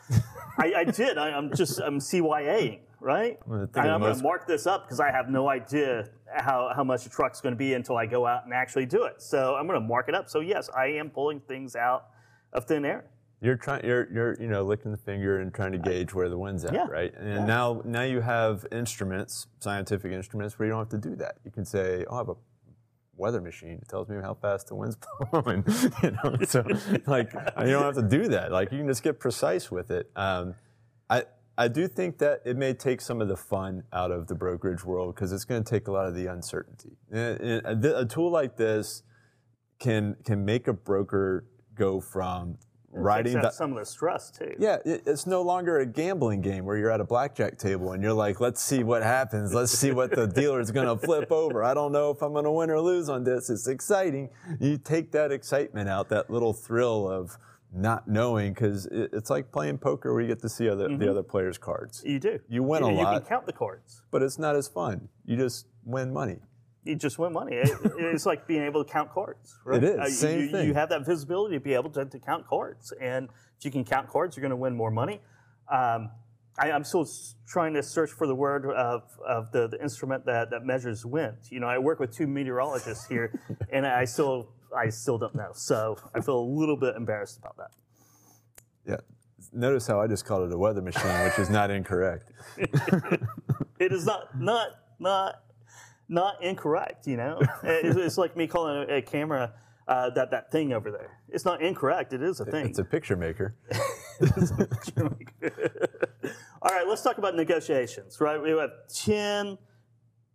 I, 0.59 0.73
I 0.79 0.85
did. 0.85 1.19
I, 1.19 1.31
I'm 1.31 1.55
just 1.55 1.79
I'm 1.79 1.99
CYAing, 1.99 2.81
right? 3.01 3.39
Well, 3.47 3.61
the 3.61 3.67
thing 3.67 3.83
And 3.85 3.93
I'm 3.93 4.01
going 4.01 4.17
to 4.17 4.23
mark 4.23 4.47
this 4.47 4.67
up 4.67 4.85
because 4.87 5.01
I 5.01 5.11
have 5.11 5.29
no 5.29 5.49
idea 5.49 6.09
how, 6.35 6.71
how 6.75 6.85
much 6.85 7.05
the 7.05 7.11
truck's 7.11 7.41
going 7.41 7.55
to 7.55 7.59
be 7.59 7.75
until 7.75 7.97
I 7.97 8.07
go 8.07 8.27
out 8.27 8.45
and 8.45 8.53
actually 8.55 8.87
do 8.87 9.05
it. 9.05 9.21
So 9.23 9.55
I'm 9.57 9.67
going 9.67 9.81
to 9.81 9.87
mark 9.87 10.09
it 10.09 10.15
up. 10.15 10.29
So 10.29 10.41
yes, 10.41 10.69
I 10.77 10.87
am 10.87 11.11
pulling 11.11 11.41
things 11.41 11.77
out 11.77 12.07
of 12.53 12.65
thin 12.65 12.85
air. 12.85 13.05
You're 13.43 13.57
trying. 13.57 13.85
You're 13.85 14.11
you're 14.11 14.35
you 14.41 14.49
know 14.49 14.65
licking 14.65 14.91
the 14.93 14.97
finger 14.97 15.41
and 15.41 15.53
trying 15.53 15.73
to 15.73 15.79
gauge 15.79 16.15
where 16.15 16.31
the 16.31 16.39
wind's 16.39 16.65
at, 16.65 16.73
Yeah. 16.73 16.87
right? 16.89 17.13
And 17.15 17.29
Yeah. 17.29 17.45
now 17.45 17.83
now 17.85 18.01
you 18.03 18.23
have 18.23 18.65
instruments, 18.73 19.47
scientific 19.61 20.11
instruments, 20.11 20.59
where 20.59 20.67
you 20.67 20.73
don't 20.73 20.81
have 20.81 20.89
to 21.03 21.09
do 21.11 21.15
that. 21.17 21.37
You 21.45 21.51
can 21.51 21.67
say, 21.67 22.07
"Oh, 22.09 22.15
I 22.15 22.19
have 22.21 22.31
a 22.31 22.37
weather 23.15 23.43
machine. 23.43 23.79
It 23.83 23.89
tells 23.89 24.09
me 24.09 24.17
how 24.23 24.33
fast 24.33 24.69
the 24.69 24.75
wind's 24.75 24.97
blowing." 25.31 25.65
you 26.03 26.13
know, 26.13 26.37
so 26.47 26.63
like 27.07 27.31
you 27.35 27.73
don't 27.73 27.83
have 27.85 27.97
to 27.97 28.09
do 28.09 28.29
that. 28.29 28.53
Like 28.53 28.73
you 28.73 28.79
can 28.79 28.89
just 28.89 29.03
get 29.03 29.21
precise 29.21 29.71
with 29.71 29.91
it. 29.91 30.11
Um, 30.17 30.55
I 31.11 31.25
I 31.59 31.69
do 31.69 31.89
think 31.89 32.19
that 32.19 32.43
it 32.45 32.57
may 32.57 32.75
take 32.75 33.01
some 33.01 33.21
of 33.21 33.29
the 33.29 33.37
fun 33.37 33.85
out 33.93 34.11
of 34.11 34.27
the 34.27 34.35
brokerage 34.35 34.85
world 34.85 35.15
because 35.15 35.33
it's 35.33 35.45
going 35.45 35.65
to 35.65 35.71
take 35.71 35.89
a 35.89 35.93
lot 35.93 36.07
of 36.07 36.15
the 36.15 36.27
uncertainty. 36.27 36.99
Eh, 37.13 37.19
eh, 37.19 37.37
and- 37.41 37.67
and 37.67 37.85
A, 37.85 38.05
tool 38.05 38.31
like 38.31 38.57
this 38.57 39.03
can 39.79 40.17
can 40.25 40.45
make 40.45 40.69
a 40.69 40.73
broker 40.73 41.45
go 41.75 42.01
from 42.01 42.59
writing 42.91 43.35
that 43.35 43.53
some 43.53 43.73
of 43.73 43.79
the 43.79 43.85
stress 43.85 44.31
too. 44.31 44.55
yeah, 44.59 44.79
it, 44.87 45.03
it's 45.07 45.27
no 45.27 45.43
longer 45.43 45.81
a 45.81 45.87
gambling 45.87 46.41
game 46.41 46.65
where 46.65 46.79
you're 46.79 46.91
at 46.91 47.01
a 47.01 47.05
blackjack 47.05 47.59
table 47.59 47.93
and 47.93 48.03
you're 48.03 48.15
like, 48.15 48.41
let's 48.41 48.63
see 48.63 48.83
what 48.83 49.03
happens. 49.03 49.53
Let's 49.53 49.73
see 49.73 49.93
what 49.93 50.11
the 50.13 50.27
dealer's 50.27 50.71
going 50.71 50.87
to 50.87 50.97
flip 51.07 51.31
over. 51.31 51.63
I 51.63 51.75
don't 51.75 51.93
know 51.93 52.11
if 52.11 52.23
I'm 52.23 52.33
going 52.33 52.45
to 52.47 52.53
win 52.53 52.71
or 52.71 52.81
lose 52.81 53.11
on 53.11 53.25
this. 53.25 53.51
It's 53.51 53.67
exciting. 53.69 54.31
You 54.61 54.79
take 54.79 55.13
that 55.13 55.31
excitement 55.31 55.91
out, 55.91 56.09
that 56.09 56.31
little 56.31 56.55
thrill 56.55 57.07
of 57.07 57.37
not 57.77 58.09
knowing, 58.09 58.53
because 58.53 58.87
it, 58.87 59.11
it's 59.13 59.31
like 59.31 59.53
playing 59.53 59.79
poker 59.79 60.13
where 60.13 60.23
you 60.23 60.29
get 60.29 60.41
to 60.41 60.49
see 60.49 60.69
other, 60.69 60.97
the 60.97 61.11
other 61.11 61.23
players' 61.23 61.59
cards. 61.59 62.03
You 62.05 62.19
do. 62.19 62.41
You 62.49 62.63
win 62.63 62.83
a 62.83 62.91
you, 62.91 62.99
You 62.99 63.05
can 63.05 63.21
count 63.23 63.47
the 63.47 63.53
cards. 63.53 64.03
But 64.11 64.23
it's 64.23 64.39
not 64.39 64.57
as 64.57 64.69
fun. 64.69 65.09
You 65.25 65.37
just 65.37 65.67
win 65.85 66.13
money. 66.13 66.39
You 66.85 66.95
just 66.95 67.19
win 67.19 67.33
money. 67.33 67.57
It- 67.57 67.71
it's 67.99 68.27
like 68.27 68.47
being 68.47 68.63
able 68.63 68.85
to 68.85 68.91
count 68.91 69.11
cards. 69.11 69.59
Right? 69.65 69.83
It 69.83 69.85
is. 69.85 69.99
Uh, 69.99 70.09
Same 70.09 70.41
you, 70.41 70.51
thing. 70.51 70.67
You 70.67 70.75
have 70.75 70.89
that 70.89 71.05
visibility 71.05 71.57
to 71.57 71.61
be 71.61 71.75
able 71.75 71.91
to, 71.91 72.05
to 72.05 72.19
count 72.19 72.47
cards, 72.47 72.93
and 73.01 73.29
if 73.59 73.65
you 73.65 73.71
can 73.71 73.85
count 73.85 74.09
cards, 74.09 74.37
you're 74.37 74.43
going 74.43 74.51
to 74.51 74.57
win 74.57 74.75
more 74.75 74.91
money. 74.91 75.21
Um, 75.71 76.11
I, 76.59 76.71
I'm 76.71 76.85
still 76.85 77.07
trying 77.47 77.75
to 77.75 77.83
search 77.83 78.11
for 78.11 78.27
the 78.27 78.35
word 78.35 78.65
of, 78.67 79.03
of 79.27 79.53
the, 79.53 79.69
the 79.69 79.83
instrument 79.83 80.25
that, 80.25 80.51
that 80.51 80.65
measures 80.65 81.05
wind. 81.05 81.37
You 81.51 81.61
know, 81.61 81.67
I 81.67 81.79
work 81.79 82.01
with 82.01 82.13
two 82.13 82.27
meteorologists 82.27 83.07
here, 83.07 83.39
and 83.71 83.87
I 83.87 84.05
still 84.07 84.49
I 84.77 84.89
still 84.89 85.19
don't 85.19 85.35
know. 85.35 85.51
So 85.55 85.97
I 86.15 86.21
feel 86.21 86.39
a 86.39 86.49
little 86.49 86.77
bit 86.77 86.97
embarrassed 86.97 87.39
about 87.39 87.57
that. 87.57 87.71
Yeah. 88.87 88.97
Notice 89.53 89.87
how 89.87 90.01
I 90.01 90.07
just 90.07 90.25
called 90.25 90.49
it 90.49 90.55
a 90.55 90.59
weather 90.59 90.83
machine, 90.83 91.25
which 91.25 91.39
is 91.39 91.51
not 91.51 91.71
incorrect. 91.71 92.33
It 93.79 93.93
is 93.93 94.07
not 94.07 94.39
not 94.41 94.69
not 94.99 95.43
not 96.09 96.43
incorrect. 96.43 97.07
You 97.07 97.17
know, 97.17 97.41
it's, 97.63 97.97
it's 97.97 98.19
like 98.19 98.37
me 98.37 98.47
calling 98.47 98.89
a, 98.89 98.97
a 98.97 99.03
camera 99.03 99.53
uh, 99.87 100.11
that 100.11 100.31
that 100.31 100.51
thing 100.51 100.73
over 100.73 100.91
there. 100.91 101.19
It's 101.29 101.45
not 101.45 101.61
incorrect. 101.61 102.13
It 102.13 102.23
is 102.23 102.41
a 102.41 102.45
thing. 102.45 102.67
It's 104.19 104.51
a 104.51 104.67
picture 104.67 105.05
maker. 105.05 105.53
All 106.63 106.73
right, 106.73 106.87
let's 106.89 107.03
talk 107.03 107.19
about 107.19 107.37
negotiations. 107.37 108.19
Right, 108.21 108.41
we 108.41 108.51
have 108.51 108.71
ten 108.89 109.59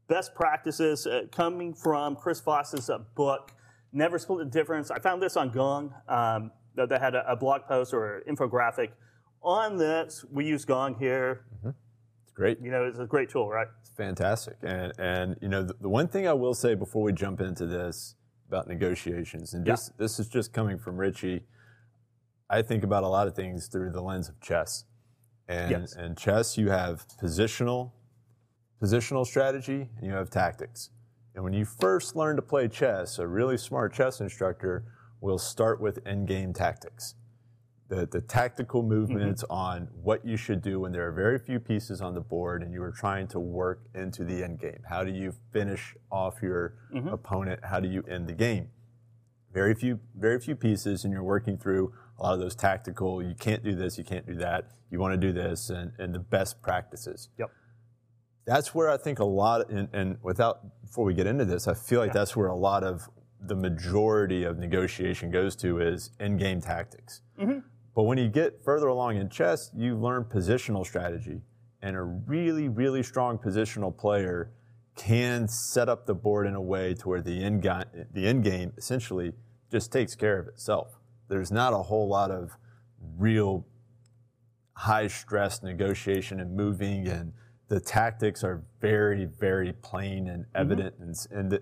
best 0.08 0.36
practices 0.36 1.08
uh, 1.08 1.24
coming 1.32 1.74
from 1.74 2.16
Chris 2.16 2.42
Voss's 2.42 2.90
uh, 2.90 3.00
book, 3.16 3.54
Never 3.94 4.18
Split 4.20 4.40
the 4.40 4.46
Difference. 4.46 4.90
I 4.92 5.00
found 5.00 5.22
this 5.22 5.36
on 5.38 5.50
Gong. 5.52 5.94
Um, 6.08 6.52
that 6.76 6.90
that 6.90 7.02
had 7.02 7.16
a, 7.16 7.30
a 7.32 7.36
blog 7.36 7.64
post 7.68 7.94
or 7.94 8.20
an 8.20 8.36
infographic 8.36 8.90
on 9.44 9.78
this. 9.78 10.24
We 10.32 10.46
use 10.46 10.66
Gong 10.66 10.96
here. 11.00 11.46
It's 11.66 12.32
great. 12.34 12.60
You 12.62 12.72
know, 12.72 12.86
it's 12.86 13.00
a 13.00 13.06
great 13.06 13.30
tool, 13.30 13.50
right? 13.50 13.68
It's 13.82 13.90
fantastic. 13.90 14.56
And 14.64 14.94
and 14.98 15.36
you 15.42 15.50
know 15.50 15.64
the, 15.64 15.74
the 15.82 15.90
one 15.90 16.08
thing 16.08 16.28
I 16.28 16.34
will 16.34 16.54
say 16.54 16.76
before 16.76 17.04
we 17.04 17.12
jump 17.12 17.42
into 17.42 17.66
this 17.66 18.16
about 18.48 18.68
negotiations, 18.68 19.54
and 19.54 19.66
just 19.66 19.98
this 19.98 20.20
is 20.20 20.28
just 20.30 20.54
coming 20.54 20.78
from 20.80 20.98
Richie. 20.98 21.46
I 22.50 22.62
think 22.62 22.84
about 22.84 23.04
a 23.04 23.08
lot 23.08 23.28
of 23.28 23.36
things 23.36 23.68
through 23.68 23.92
the 23.92 24.02
lens 24.02 24.28
of 24.30 24.40
chess. 24.42 24.86
And 25.48 25.72
Yes. 25.72 25.96
and 25.96 26.18
chess 26.18 26.58
you 26.58 26.70
have 26.70 27.06
positional 27.22 27.92
positional 28.82 29.26
strategy 29.26 29.90
and 29.98 30.06
you 30.06 30.12
have 30.14 30.30
tactics. 30.30 30.90
And 31.36 31.44
when 31.44 31.54
you 31.54 31.66
first 31.66 32.16
learn 32.16 32.36
to 32.36 32.42
play 32.42 32.68
chess, 32.68 33.20
a 33.20 33.28
really 33.28 33.58
smart 33.58 33.94
chess 33.94 34.20
instructor 34.20 34.86
will 35.22 35.38
start 35.38 35.80
with 35.80 36.00
end-game 36.06 36.54
tactics 36.54 37.16
the, 37.92 38.08
the 38.10 38.22
tactical 38.22 38.82
mm-hmm. 38.82 38.90
movements 38.90 39.44
on 39.50 39.90
what 40.02 40.26
you 40.26 40.38
should 40.38 40.62
do 40.62 40.80
when 40.80 40.94
there 40.94 41.06
are 41.08 41.12
very 41.12 41.38
few 41.38 41.60
pieces 41.60 42.02
on 42.02 42.16
the 42.16 42.22
board 42.22 42.64
and 42.64 42.74
you 42.74 42.82
are 42.82 42.92
trying 42.92 43.28
to 43.28 43.40
work 43.40 43.84
into 43.94 44.24
the 44.24 44.44
end 44.44 44.60
game. 44.60 44.80
How 44.90 45.04
do 45.04 45.12
you 45.12 45.34
finish 45.52 45.94
off 46.10 46.36
your 46.42 46.76
mm-hmm. 46.94 47.10
opponent? 47.10 47.60
How 47.66 47.82
do 47.82 47.90
you 47.90 48.02
end 48.10 48.28
the 48.28 48.34
game? 48.34 48.70
Very 49.54 49.76
few, 49.76 50.00
very 50.18 50.40
few 50.40 50.56
pieces, 50.56 51.04
and 51.04 51.12
you're 51.12 51.22
working 51.22 51.58
through 51.58 51.94
a 52.18 52.24
lot 52.24 52.34
of 52.36 52.40
those 52.40 52.56
tactical. 52.56 53.22
You 53.22 53.36
can't 53.38 53.62
do 53.62 53.76
this, 53.76 53.98
you 53.98 54.06
can't 54.06 54.26
do 54.26 54.36
that. 54.36 54.72
You 54.90 55.00
want 55.00 55.20
to 55.20 55.28
do 55.28 55.34
this, 55.34 55.70
and, 55.70 55.92
and 56.00 56.16
the 56.16 56.20
best 56.20 56.62
practices. 56.62 57.28
Yep. 57.38 57.52
That's 58.46 58.74
where 58.74 58.90
I 58.90 58.98
think 58.98 59.20
a 59.20 59.26
lot, 59.26 59.70
and, 59.70 59.88
and 59.94 60.18
without 60.24 60.82
before 60.82 61.06
we 61.06 61.14
get 61.14 61.28
into 61.28 61.46
this, 61.46 61.68
I 61.68 61.74
feel 61.74 62.00
like 62.00 62.14
that's 62.14 62.36
where 62.36 62.48
a 62.48 62.56
lot 62.56 62.84
of 62.84 63.08
the 63.40 63.56
majority 63.56 64.44
of 64.44 64.58
negotiation 64.58 65.32
goes 65.32 65.56
to 65.58 65.80
is 65.80 66.12
in 66.20 66.38
game 66.38 66.62
tactics 66.62 67.22
mm-hmm. 67.40 67.60
But 67.96 68.04
when 68.04 68.18
you 68.18 68.30
get 68.30 68.64
further 68.64 68.88
along 68.88 69.18
in 69.18 69.30
chess, 69.30 69.70
you 69.76 69.96
learn 69.98 70.24
positional 70.24 70.86
strategy. 70.86 71.42
And 71.82 71.96
a 71.96 72.02
really, 72.02 72.70
really 72.70 73.04
strong 73.04 73.38
positional 73.38 73.96
player 73.96 74.52
can 74.96 75.48
set 75.48 75.90
up 75.90 76.06
the 76.06 76.14
board 76.14 76.48
in 76.48 76.56
a 76.56 76.62
way 76.62 76.94
to 76.94 77.10
where 77.10 77.22
the 77.22 77.44
end, 77.44 77.64
ga- 77.64 77.86
the 78.14 78.28
end 78.28 78.44
game 78.44 78.72
essentially 78.78 79.34
just 79.72 79.92
takes 79.92 80.16
care 80.16 80.40
of 80.40 80.48
itself. 80.48 81.00
There's 81.28 81.52
not 81.52 81.74
a 81.74 81.78
whole 81.78 82.08
lot 82.08 82.30
of 82.30 82.52
real 83.18 83.66
high 84.74 85.08
stress 85.08 85.64
negotiation 85.64 86.40
and 86.40 86.56
moving, 86.56 87.08
and 87.08 87.34
the 87.72 87.80
tactics 87.80 88.44
are 88.44 88.62
very, 88.82 89.24
very 89.24 89.72
plain 89.82 90.28
and 90.28 90.46
evident, 90.54 90.94
and, 91.00 91.12
s- 91.12 91.26
and, 91.32 91.50
the, 91.50 91.62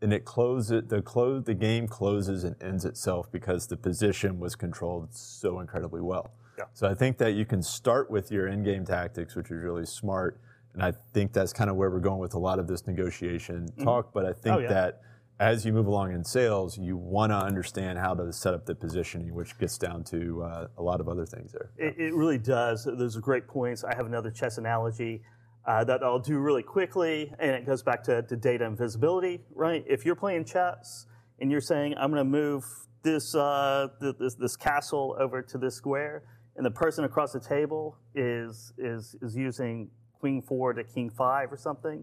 and 0.00 0.12
it 0.12 0.24
closes 0.24 0.84
the 0.86 1.02
close 1.02 1.42
the 1.42 1.52
game 1.54 1.88
closes 1.88 2.44
and 2.44 2.54
ends 2.62 2.84
itself 2.84 3.30
because 3.32 3.66
the 3.66 3.76
position 3.76 4.38
was 4.38 4.54
controlled 4.54 5.12
so 5.12 5.58
incredibly 5.58 6.00
well. 6.00 6.30
Yeah. 6.56 6.66
So 6.74 6.86
I 6.88 6.94
think 6.94 7.18
that 7.18 7.34
you 7.34 7.44
can 7.44 7.60
start 7.60 8.08
with 8.08 8.30
your 8.30 8.46
in-game 8.46 8.84
tactics, 8.84 9.34
which 9.34 9.46
is 9.50 9.60
really 9.60 9.84
smart, 9.84 10.38
and 10.74 10.82
I 10.82 10.92
think 11.12 11.32
that's 11.32 11.52
kind 11.52 11.68
of 11.70 11.74
where 11.74 11.90
we're 11.90 11.98
going 11.98 12.20
with 12.20 12.34
a 12.34 12.38
lot 12.38 12.60
of 12.60 12.68
this 12.68 12.86
negotiation 12.86 13.66
talk. 13.82 14.12
But 14.14 14.26
I 14.26 14.32
think 14.34 14.54
Oh, 14.54 14.58
yeah. 14.60 14.68
that 14.68 15.00
as 15.40 15.66
you 15.66 15.72
move 15.72 15.88
along 15.88 16.12
in 16.12 16.22
sales, 16.22 16.78
you 16.78 16.96
want 16.96 17.30
to 17.32 17.36
understand 17.36 17.98
how 17.98 18.14
to 18.14 18.32
set 18.32 18.54
up 18.54 18.64
the 18.64 18.76
positioning, 18.76 19.34
which 19.34 19.58
gets 19.58 19.76
down 19.76 20.04
to 20.04 20.42
uh, 20.44 20.66
a 20.78 20.82
lot 20.82 21.00
of 21.00 21.08
other 21.08 21.26
things 21.26 21.50
there. 21.50 21.70
It, 21.76 21.94
it 21.98 22.14
really 22.14 22.38
does. 22.38 22.84
Those 22.84 23.16
are 23.16 23.20
great 23.20 23.48
points. 23.48 23.82
I 23.82 23.94
have 23.96 24.06
another 24.06 24.30
chess 24.30 24.58
analogy 24.58 25.22
uh, 25.68 25.84
that 25.84 26.02
I'll 26.02 26.18
do 26.18 26.38
really 26.38 26.62
quickly, 26.62 27.30
and 27.38 27.50
it 27.50 27.66
goes 27.66 27.82
back 27.82 28.02
to, 28.04 28.22
to 28.22 28.36
data 28.36 28.66
and 28.66 28.76
visibility, 28.76 29.40
right? 29.54 29.84
If 29.86 30.06
you're 30.06 30.16
playing 30.16 30.46
chess 30.46 31.04
and 31.40 31.50
you're 31.50 31.60
saying, 31.60 31.94
I'm 31.98 32.10
going 32.10 32.24
to 32.24 32.30
move 32.30 32.64
this, 33.02 33.34
uh, 33.34 33.88
th- 34.00 34.14
this, 34.18 34.34
this 34.36 34.56
castle 34.56 35.14
over 35.20 35.42
to 35.42 35.58
this 35.58 35.76
square, 35.76 36.24
and 36.56 36.64
the 36.64 36.70
person 36.70 37.04
across 37.04 37.32
the 37.32 37.40
table 37.40 37.98
is, 38.14 38.72
is, 38.78 39.14
is 39.20 39.36
using 39.36 39.90
queen 40.18 40.40
four 40.40 40.72
to 40.72 40.82
king 40.82 41.10
five 41.10 41.52
or 41.52 41.58
something, 41.58 42.02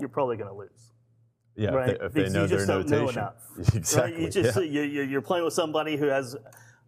you're 0.00 0.08
probably 0.08 0.36
going 0.36 0.50
to 0.50 0.56
lose. 0.56 0.92
Yeah, 1.54 1.70
Right, 1.70 1.90
if 1.90 1.98
they, 1.98 2.04
if 2.04 2.12
they 2.12 2.32
know 2.32 2.42
you 2.42 2.48
their 2.48 2.58
just 2.58 2.68
don't 2.68 2.90
know 2.90 3.00
notation. 3.02 3.20
enough. 3.20 3.74
Exactly. 3.74 4.12
Right? 4.12 4.20
You 4.22 4.28
just 4.28 4.56
yeah. 4.56 4.62
you're, 4.62 4.84
you're 4.84 5.04
you're 5.04 5.22
playing 5.22 5.44
with 5.44 5.54
somebody 5.54 5.96
who 5.96 6.06
has 6.06 6.36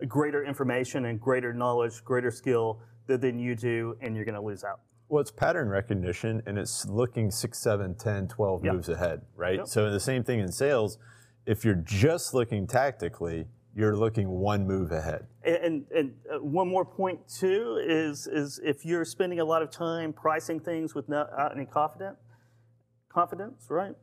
greater 0.07 0.45
information 0.45 1.07
and 1.07 1.19
greater 1.19 1.55
knowledge, 1.55 2.05
greater 2.05 2.31
skill 2.31 2.81
than, 3.07 3.21
than 3.21 3.39
you 3.39 3.55
do, 3.55 3.97
and 4.03 4.15
you're 4.15 4.27
going 4.27 4.35
to 4.35 4.43
lose 4.43 4.65
out. 4.65 4.81
Well, 5.09 5.21
it's 5.23 5.31
pattern 5.31 5.69
recognition 5.69 6.43
and 6.47 6.59
it's 6.59 6.85
looking 6.87 7.31
six, 7.31 7.59
seven, 7.59 7.95
10, 7.95 8.29
12 8.29 8.65
Yep. 8.65 8.75
moves 8.75 8.89
ahead, 8.89 9.23
right? 9.37 9.57
Yep. 9.57 9.69
So 9.69 9.91
the 9.91 10.01
same 10.01 10.23
thing 10.23 10.41
in 10.41 10.53
sales. 10.53 10.99
If 11.47 11.65
you're 11.65 11.77
just 11.77 12.35
looking 12.35 12.67
tactically, 12.67 13.47
you're 13.75 13.97
looking 13.97 14.29
one 14.29 14.67
move 14.67 14.93
ahead. 14.93 15.27
And 15.45 15.57
and, 15.57 15.87
and 15.95 16.15
uh, 16.31 16.39
one 16.41 16.69
more 16.69 16.85
point 16.85 17.21
too 17.29 17.83
is 17.83 18.27
is 18.27 18.61
if 18.63 18.85
you're 18.85 19.05
spending 19.05 19.41
a 19.41 19.45
lot 19.45 19.63
of 19.63 19.71
time 19.71 20.13
pricing 20.13 20.61
things 20.61 20.95
without 20.95 21.53
any 21.55 21.65
confident 21.65 22.17
confidence, 23.09 23.67
right? 23.71 23.95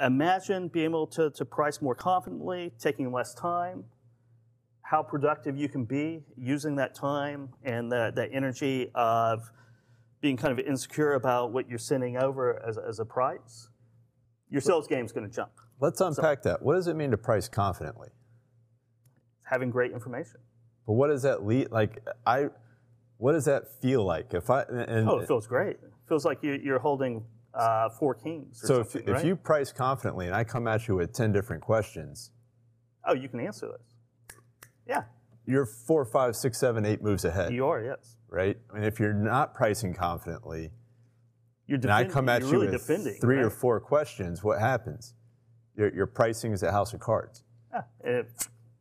Imagine 0.00 0.68
being 0.68 0.86
able 0.90 1.06
to, 1.08 1.30
to 1.30 1.44
price 1.46 1.80
more 1.80 1.94
confidently, 1.94 2.72
taking 2.78 3.10
less 3.10 3.32
time. 3.32 3.84
How 4.82 5.02
productive 5.02 5.56
you 5.56 5.68
can 5.68 5.84
be 5.84 6.22
using 6.36 6.76
that 6.76 6.94
time 6.94 7.48
and 7.64 7.90
that, 7.90 8.14
that 8.16 8.28
energy 8.32 8.90
of 8.94 9.50
being 10.26 10.36
kind 10.36 10.58
of 10.58 10.66
insecure 10.66 11.14
about 11.14 11.52
what 11.52 11.68
you're 11.68 11.78
sending 11.78 12.16
over 12.16 12.60
as, 12.66 12.76
as 12.76 12.98
a 12.98 13.04
price. 13.04 13.68
Your 14.50 14.60
sales 14.60 14.88
game's 14.88 15.12
going 15.12 15.24
to 15.24 15.32
jump. 15.32 15.52
Let's 15.78 16.00
unpack 16.00 16.42
that. 16.42 16.60
What 16.62 16.74
does 16.74 16.88
it 16.88 16.96
mean 16.96 17.12
to 17.12 17.16
price 17.16 17.48
confidently? 17.48 18.08
Having 19.44 19.70
great 19.70 19.92
information. 19.92 20.40
But 20.84 20.94
what 20.94 21.08
does 21.08 21.22
that 21.22 21.46
lead 21.46 21.70
like 21.70 22.04
I 22.26 22.48
what 23.18 23.32
does 23.34 23.44
that 23.44 23.80
feel 23.80 24.04
like? 24.04 24.34
If 24.34 24.50
I 24.50 24.62
and 24.62 25.08
Oh, 25.08 25.20
it 25.20 25.28
feels 25.28 25.46
great. 25.46 25.76
It 25.76 25.92
feels 26.08 26.24
like 26.24 26.42
you, 26.42 26.58
you're 26.60 26.80
holding 26.80 27.24
uh, 27.54 27.88
four 27.90 28.16
kings. 28.16 28.60
So 28.60 28.80
if, 28.80 28.90
something, 28.90 29.08
if 29.08 29.14
right? 29.14 29.24
you 29.24 29.36
price 29.36 29.70
confidently 29.70 30.26
and 30.26 30.34
I 30.34 30.42
come 30.42 30.66
at 30.66 30.88
you 30.88 30.96
with 30.96 31.12
10 31.12 31.32
different 31.32 31.62
questions, 31.62 32.32
oh, 33.06 33.14
you 33.14 33.28
can 33.28 33.38
answer 33.38 33.68
those. 33.68 33.94
Yeah, 34.88 35.04
you're 35.46 35.66
four, 35.66 36.04
five, 36.04 36.36
six, 36.36 36.58
seven, 36.58 36.84
eight 36.84 37.02
moves 37.02 37.24
ahead, 37.24 37.52
you 37.52 37.66
are. 37.66 37.82
Yes, 37.82 38.16
right? 38.28 38.56
And 38.74 38.84
if 38.84 38.98
you're 39.00 39.14
not 39.14 39.54
pricing 39.54 39.94
confidently, 39.94 40.70
you're 41.66 41.78
and 41.78 41.86
I 41.90 42.04
defending. 42.04 42.12
come 42.14 42.28
at 42.28 42.40
you're 42.42 42.48
you 42.50 42.52
really 42.60 42.66
with 42.72 42.80
defending. 42.86 43.14
three 43.20 43.38
or 43.38 43.50
four 43.50 43.80
questions, 43.80 44.42
what 44.44 44.60
happens? 44.60 45.14
Your, 45.76 45.92
your 45.94 46.06
pricing 46.06 46.52
is 46.52 46.62
a 46.62 46.72
house 46.72 46.92
of 46.94 47.00
cards. 47.00 47.42
Yeah, 47.72 47.82
it, 48.04 48.26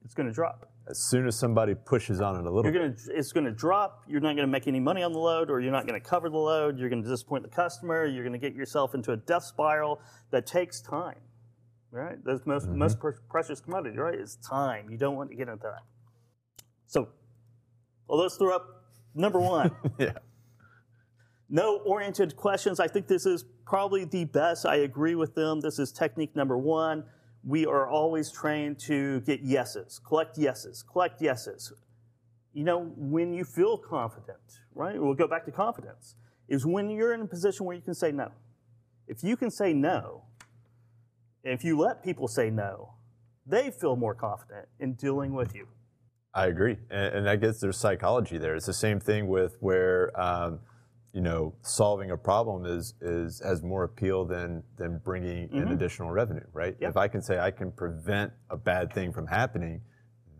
it's 0.03 0.13
going 0.13 0.27
to 0.27 0.33
drop. 0.33 0.69
As 0.87 0.99
soon 0.99 1.25
as 1.27 1.35
somebody 1.37 1.73
pushes 1.73 2.21
on 2.21 2.35
it 2.35 2.45
a 2.45 2.49
little 2.51 2.63
You're 2.71 2.79
going 2.79 2.95
to. 2.95 3.11
It's 3.15 3.31
going 3.31 3.45
to 3.45 3.51
drop. 3.51 4.03
You're 4.07 4.21
not 4.21 4.35
going 4.35 4.47
to 4.47 4.51
make 4.51 4.67
any 4.67 4.79
money 4.79 5.01
on 5.01 5.13
the 5.13 5.19
load, 5.19 5.49
or 5.49 5.59
you're 5.59 5.71
not 5.71 5.87
going 5.87 5.99
to 5.99 6.07
cover 6.07 6.29
the 6.29 6.37
load. 6.37 6.77
You're 6.77 6.89
going 6.89 7.01
to 7.01 7.09
disappoint 7.09 7.41
the 7.43 7.49
customer. 7.49 8.05
You're 8.05 8.23
going 8.23 8.33
to 8.33 8.39
get 8.39 8.53
yourself 8.53 8.93
into 8.93 9.11
a 9.11 9.17
death 9.17 9.43
spiral 9.45 9.99
that 10.29 10.45
takes 10.45 10.81
time. 10.81 11.17
Right? 11.89 12.23
That's 12.23 12.41
the 12.41 12.49
most 12.49 12.67
Mm-hmm. 12.67 12.77
most 12.77 12.99
pre- 12.99 13.13
precious 13.29 13.59
commodity. 13.61 13.97
Right? 13.97 14.13
Is 14.13 14.35
time. 14.47 14.89
You 14.91 14.97
don't 14.97 15.15
want 15.15 15.31
to 15.31 15.35
get 15.35 15.49
into 15.49 15.63
that. 15.63 15.81
So, 16.87 17.09
well, 18.07 18.19
let's 18.19 18.37
throw 18.37 18.55
up 18.55 18.83
number 19.13 19.39
one. 19.39 19.71
yeah. 19.99 20.13
No 21.49 21.77
oriented 21.85 22.35
questions. 22.35 22.79
I 22.79 22.87
think 22.87 23.07
this 23.07 23.25
is 23.25 23.45
probably 23.65 24.05
the 24.05 24.25
best. 24.25 24.65
I 24.65 24.77
agree 24.77 25.15
with 25.15 25.35
them. 25.35 25.61
This 25.61 25.79
is 25.79 25.91
technique 25.91 26.35
number 26.35 26.57
one. 26.57 27.03
We 27.43 27.65
are 27.65 27.87
always 27.87 28.31
trained 28.31 28.79
to 28.79 29.21
get 29.21 29.41
yeses, 29.41 29.99
collect 29.99 30.37
yeses, 30.37 30.83
collect 30.83 31.21
yeses. 31.21 31.71
You 32.53 32.63
know, 32.63 32.91
when 32.97 33.33
you 33.33 33.43
feel 33.43 33.77
confident, 33.77 34.39
right? 34.73 34.99
We'll 34.99 35.13
go 35.13 35.27
back 35.27 35.45
to 35.45 35.51
confidence, 35.51 36.15
is 36.47 36.65
when 36.65 36.89
you're 36.89 37.13
in 37.13 37.21
a 37.21 37.27
position 37.27 37.65
where 37.65 37.75
you 37.75 37.81
can 37.81 37.93
say 37.93 38.11
no. 38.11 38.31
If 39.07 39.23
you 39.23 39.37
can 39.37 39.51
say 39.51 39.73
no, 39.73 40.23
if 41.43 41.63
you 41.63 41.77
let 41.77 42.03
people 42.03 42.27
say 42.27 42.49
no, 42.49 42.93
they 43.45 43.69
feel 43.69 43.95
more 43.95 44.15
confident 44.15 44.67
in 44.79 44.93
dealing 44.93 45.33
with 45.33 45.53
you. 45.53 45.67
I 46.35 46.47
agree, 46.47 46.75
and, 46.89 47.15
and 47.15 47.29
I 47.29 47.37
guess 47.37 47.61
there's 47.61 47.77
psychology 47.77 48.37
there. 48.37 48.55
It's 48.55 48.65
the 48.65 48.73
same 48.73 48.99
thing 48.99 49.27
with 49.27 49.55
where 49.61 50.11
um, 50.19 50.59
you 51.13 51.21
know 51.21 51.53
solving 51.61 52.11
a 52.11 52.17
problem 52.17 52.65
is 52.65 52.93
is 52.99 53.41
has 53.43 53.63
more 53.63 53.85
appeal 53.85 54.25
than 54.25 54.61
than 54.77 54.97
bringing 54.97 55.49
in 55.53 55.69
additional 55.69 56.11
revenue, 56.11 56.45
right? 56.51 56.75
Mm-hmm. 56.75 56.89
If 56.89 56.97
I 56.97 57.07
can 57.07 57.21
say 57.21 57.39
I 57.39 57.51
can 57.51 57.71
prevent 57.71 58.33
a 58.49 58.57
bad 58.57 58.91
thing 58.91 59.13
from 59.13 59.27
happening, 59.27 59.79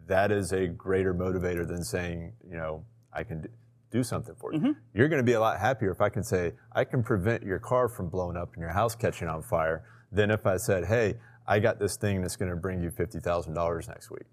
that 0.05 0.31
is 0.31 0.51
a 0.51 0.67
greater 0.67 1.13
motivator 1.13 1.65
than 1.65 1.81
saying 1.81 2.34
you 2.45 2.58
know 2.58 2.84
I 3.13 3.23
can 3.23 3.47
do 3.89 4.03
something 4.03 4.36
for 4.36 4.53
you. 4.53 4.60
Mm-hmm. 4.60 4.71
You're 4.93 5.08
going 5.08 5.21
to 5.21 5.25
be 5.25 5.34
a 5.34 5.39
lot 5.39 5.58
happier 5.62 5.91
if 5.91 6.01
I 6.01 6.10
can 6.10 6.23
say 6.23 6.51
I 6.73 6.84
can 6.84 7.03
prevent 7.03 7.43
your 7.43 7.60
car 7.60 7.88
from 7.88 8.10
blowing 8.10 8.36
up 8.36 8.51
and 8.53 8.62
your 8.62 8.73
house 8.73 8.95
catching 8.95 9.29
on 9.29 9.41
fire 9.41 9.86
than 10.12 10.29
if 10.29 10.45
I 10.45 10.58
said, 10.58 10.86
hey, 10.86 11.15
I 11.47 11.60
got 11.60 11.79
this 11.79 11.95
thing 11.95 12.21
that's 12.21 12.36
going 12.36 12.51
to 12.51 12.58
bring 12.58 12.81
you 12.81 12.91
fifty 12.91 13.21
thousand 13.21 13.53
dollars 13.53 13.88
next 13.88 14.12
week. 14.12 14.27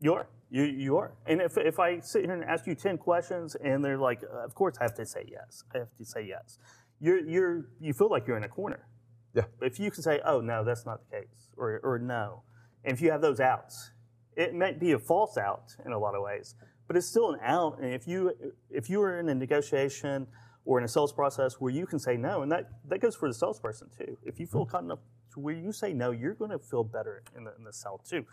You 0.00 0.14
are. 0.14 0.28
You, 0.50 0.64
you 0.64 0.96
are. 0.96 1.12
And 1.26 1.40
if, 1.40 1.56
if 1.56 1.78
I 1.78 2.00
sit 2.00 2.24
here 2.24 2.34
and 2.34 2.44
ask 2.44 2.66
you 2.66 2.74
10 2.74 2.98
questions 2.98 3.56
and 3.56 3.84
they're 3.84 3.98
like, 3.98 4.22
uh, 4.22 4.44
of 4.44 4.54
course 4.54 4.76
I 4.80 4.84
have 4.84 4.94
to 4.94 5.06
say 5.06 5.24
yes. 5.28 5.64
I 5.74 5.78
have 5.78 5.94
to 5.96 6.04
say 6.04 6.26
yes. 6.26 6.58
You're, 7.00 7.18
you're, 7.26 7.66
you 7.80 7.92
feel 7.92 8.10
like 8.10 8.26
you're 8.26 8.36
in 8.36 8.44
a 8.44 8.48
corner. 8.48 8.86
Yeah. 9.34 9.44
If 9.60 9.78
you 9.78 9.90
can 9.90 10.02
say, 10.02 10.20
oh, 10.24 10.40
no, 10.40 10.64
that's 10.64 10.86
not 10.86 11.00
the 11.10 11.18
case, 11.18 11.50
or, 11.58 11.80
or 11.82 11.98
no, 11.98 12.42
and 12.86 12.94
if 12.94 13.02
you 13.02 13.10
have 13.10 13.20
those 13.20 13.40
outs, 13.40 13.90
it 14.36 14.54
might 14.54 14.78
be 14.78 14.92
a 14.92 14.98
false 14.98 15.36
out 15.36 15.74
in 15.84 15.92
a 15.92 15.98
lot 15.98 16.14
of 16.14 16.22
ways, 16.22 16.54
but 16.86 16.96
it's 16.96 17.06
still 17.06 17.32
an 17.32 17.40
out. 17.42 17.78
And 17.80 17.92
if 17.92 18.06
you, 18.06 18.32
if 18.70 18.88
you 18.88 19.02
are 19.02 19.18
in 19.18 19.28
a 19.28 19.34
negotiation 19.34 20.26
or 20.64 20.78
in 20.78 20.84
a 20.84 20.88
sales 20.88 21.12
process 21.12 21.54
where 21.54 21.72
you 21.72 21.84
can 21.84 21.98
say 21.98 22.16
no, 22.16 22.42
and 22.42 22.52
that, 22.52 22.70
that 22.88 23.00
goes 23.00 23.16
for 23.16 23.28
the 23.28 23.34
salesperson 23.34 23.88
too. 23.98 24.16
If 24.22 24.38
you 24.38 24.46
feel 24.46 24.64
confident 24.64 24.92
enough 24.92 24.98
to 25.34 25.40
where 25.40 25.54
you 25.54 25.72
say 25.72 25.92
no, 25.92 26.12
you're 26.12 26.34
going 26.34 26.52
to 26.52 26.58
feel 26.58 26.84
better 26.84 27.24
in 27.36 27.44
the, 27.44 27.54
in 27.58 27.64
the 27.64 27.72
sell 27.72 27.98
too. 28.08 28.24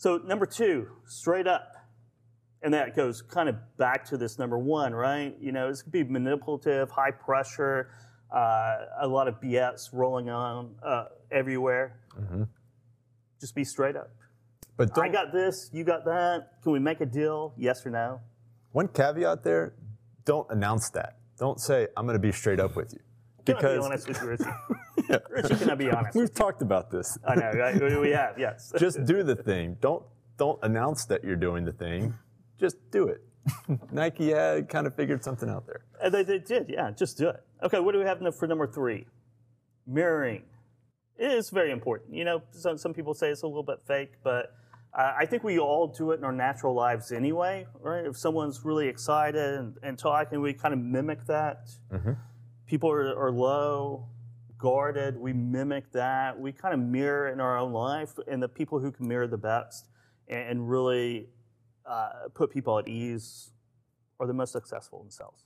So 0.00 0.16
number 0.16 0.46
two, 0.46 0.88
straight 1.04 1.46
up. 1.46 1.76
And 2.62 2.72
that 2.72 2.96
goes 2.96 3.20
kind 3.20 3.50
of 3.50 3.56
back 3.76 4.02
to 4.06 4.16
this 4.16 4.38
number 4.38 4.58
one, 4.58 4.94
right? 4.94 5.36
You 5.38 5.52
know, 5.52 5.68
this 5.68 5.82
could 5.82 5.92
be 5.92 6.04
manipulative, 6.04 6.90
high 6.90 7.10
pressure, 7.10 7.90
uh, 8.34 8.76
a 9.02 9.06
lot 9.06 9.28
of 9.28 9.42
BS 9.42 9.90
rolling 9.92 10.30
on 10.30 10.74
uh, 10.82 11.04
everywhere. 11.30 12.00
Just 13.42 13.54
be 13.54 13.62
straight 13.62 13.94
up. 13.94 14.10
But 14.78 14.94
don't, 14.94 15.04
I 15.04 15.08
got 15.12 15.34
this, 15.34 15.68
you 15.70 15.84
got 15.84 16.06
that. 16.06 16.62
Can 16.62 16.72
we 16.72 16.78
make 16.78 17.02
a 17.02 17.06
deal? 17.06 17.52
Yes 17.58 17.84
or 17.84 17.90
no? 17.90 18.22
One 18.72 18.88
caveat 18.88 19.44
there: 19.44 19.74
don't 20.24 20.46
announce 20.50 20.88
that. 20.90 21.18
Don't 21.38 21.60
say 21.60 21.88
I'm 21.94 22.06
going 22.06 22.16
to 22.16 22.18
be 22.18 22.32
straight 22.32 22.60
up 22.60 22.74
with 22.74 22.94
you, 22.94 23.00
Can 23.44 23.56
I 23.56 23.96
be 23.96 24.02
because 24.06 24.46
Richie? 25.30 25.56
Can 25.56 25.70
I 25.70 25.74
be 25.74 25.90
honest? 25.96 26.16
we've 26.16 26.32
talked 26.34 26.62
about 26.62 26.90
this. 26.90 27.18
I 27.26 27.34
know, 27.34 27.50
right? 27.52 28.00
We- 28.00 28.10
have, 28.10 28.38
yes. 28.38 28.72
Just 28.78 29.04
do 29.04 29.22
the 29.22 29.36
thing. 29.36 29.76
Don't 29.80 30.02
don't 30.36 30.58
announce 30.62 31.04
that 31.06 31.22
you're 31.24 31.36
doing 31.36 31.64
the 31.64 31.72
thing. 31.72 32.14
Just 32.58 32.76
do 32.90 33.08
it. 33.08 33.20
Nike 33.92 34.30
had 34.32 34.68
kind 34.68 34.86
of 34.86 34.94
figured 34.94 35.22
something 35.24 35.48
out 35.48 35.66
there. 35.66 35.82
Uh, 36.02 36.08
They, 36.10 36.22
they 36.22 36.38
did, 36.38 36.68
yeah. 36.68 36.90
Just 36.90 37.18
do 37.18 37.28
it. 37.28 37.42
Okay, 37.62 37.80
what 37.80 37.92
do 37.92 37.98
we 37.98 38.04
have 38.04 38.20
for 38.38 38.46
number 38.46 38.66
three? 38.66 39.06
Mirroring. 39.86 40.44
It 41.18 41.30
is 41.32 41.50
very 41.50 41.70
important. 41.72 42.14
You 42.14 42.24
know, 42.24 42.42
some, 42.52 42.78
some 42.78 42.94
people 42.94 43.12
say 43.14 43.28
it's 43.30 43.42
a 43.42 43.46
little 43.46 43.62
bit 43.62 43.80
fake, 43.86 44.12
but 44.22 44.54
Uh, 44.92 45.12
I 45.22 45.26
think 45.26 45.44
we 45.44 45.58
all 45.58 45.86
do 45.86 46.10
it 46.12 46.18
in 46.18 46.24
our 46.24 46.32
natural 46.32 46.74
lives 46.74 47.12
anyway, 47.12 47.64
right? 47.80 48.04
If 48.04 48.16
someone's 48.16 48.64
really 48.64 48.88
excited 48.88 49.54
and, 49.60 49.76
and 49.84 49.96
talking, 49.98 50.40
we 50.40 50.52
kind 50.54 50.74
of 50.74 50.80
mimic 50.80 51.26
that. 51.26 51.68
People 52.66 52.90
are, 52.90 53.14
are 53.16 53.30
low, 53.32 54.06
guarded, 54.60 55.16
we 55.16 55.32
mimic 55.32 55.90
that. 55.92 56.38
We 56.38 56.52
kind 56.52 56.74
of 56.74 56.80
mirror 56.80 57.28
in 57.28 57.40
our 57.40 57.58
own 57.58 57.72
life, 57.72 58.12
and 58.28 58.42
the 58.42 58.48
people 58.48 58.78
who 58.78 58.92
can 58.92 59.08
mirror 59.08 59.26
the 59.26 59.38
best 59.38 59.88
and, 60.28 60.40
and 60.50 60.70
really 60.70 61.28
uh, 61.86 62.28
put 62.34 62.50
people 62.50 62.78
at 62.78 62.86
ease 62.86 63.50
are 64.18 64.26
the 64.26 64.34
most 64.34 64.52
successful 64.52 65.00
themselves. 65.00 65.44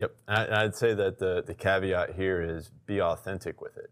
Yep. 0.00 0.14
And 0.28 0.54
I'd 0.54 0.74
say 0.74 0.92
that 0.94 1.18
the, 1.18 1.42
the 1.46 1.54
caveat 1.54 2.14
here 2.16 2.42
is 2.42 2.70
be 2.86 3.00
authentic 3.00 3.60
with 3.60 3.76
it. 3.78 3.90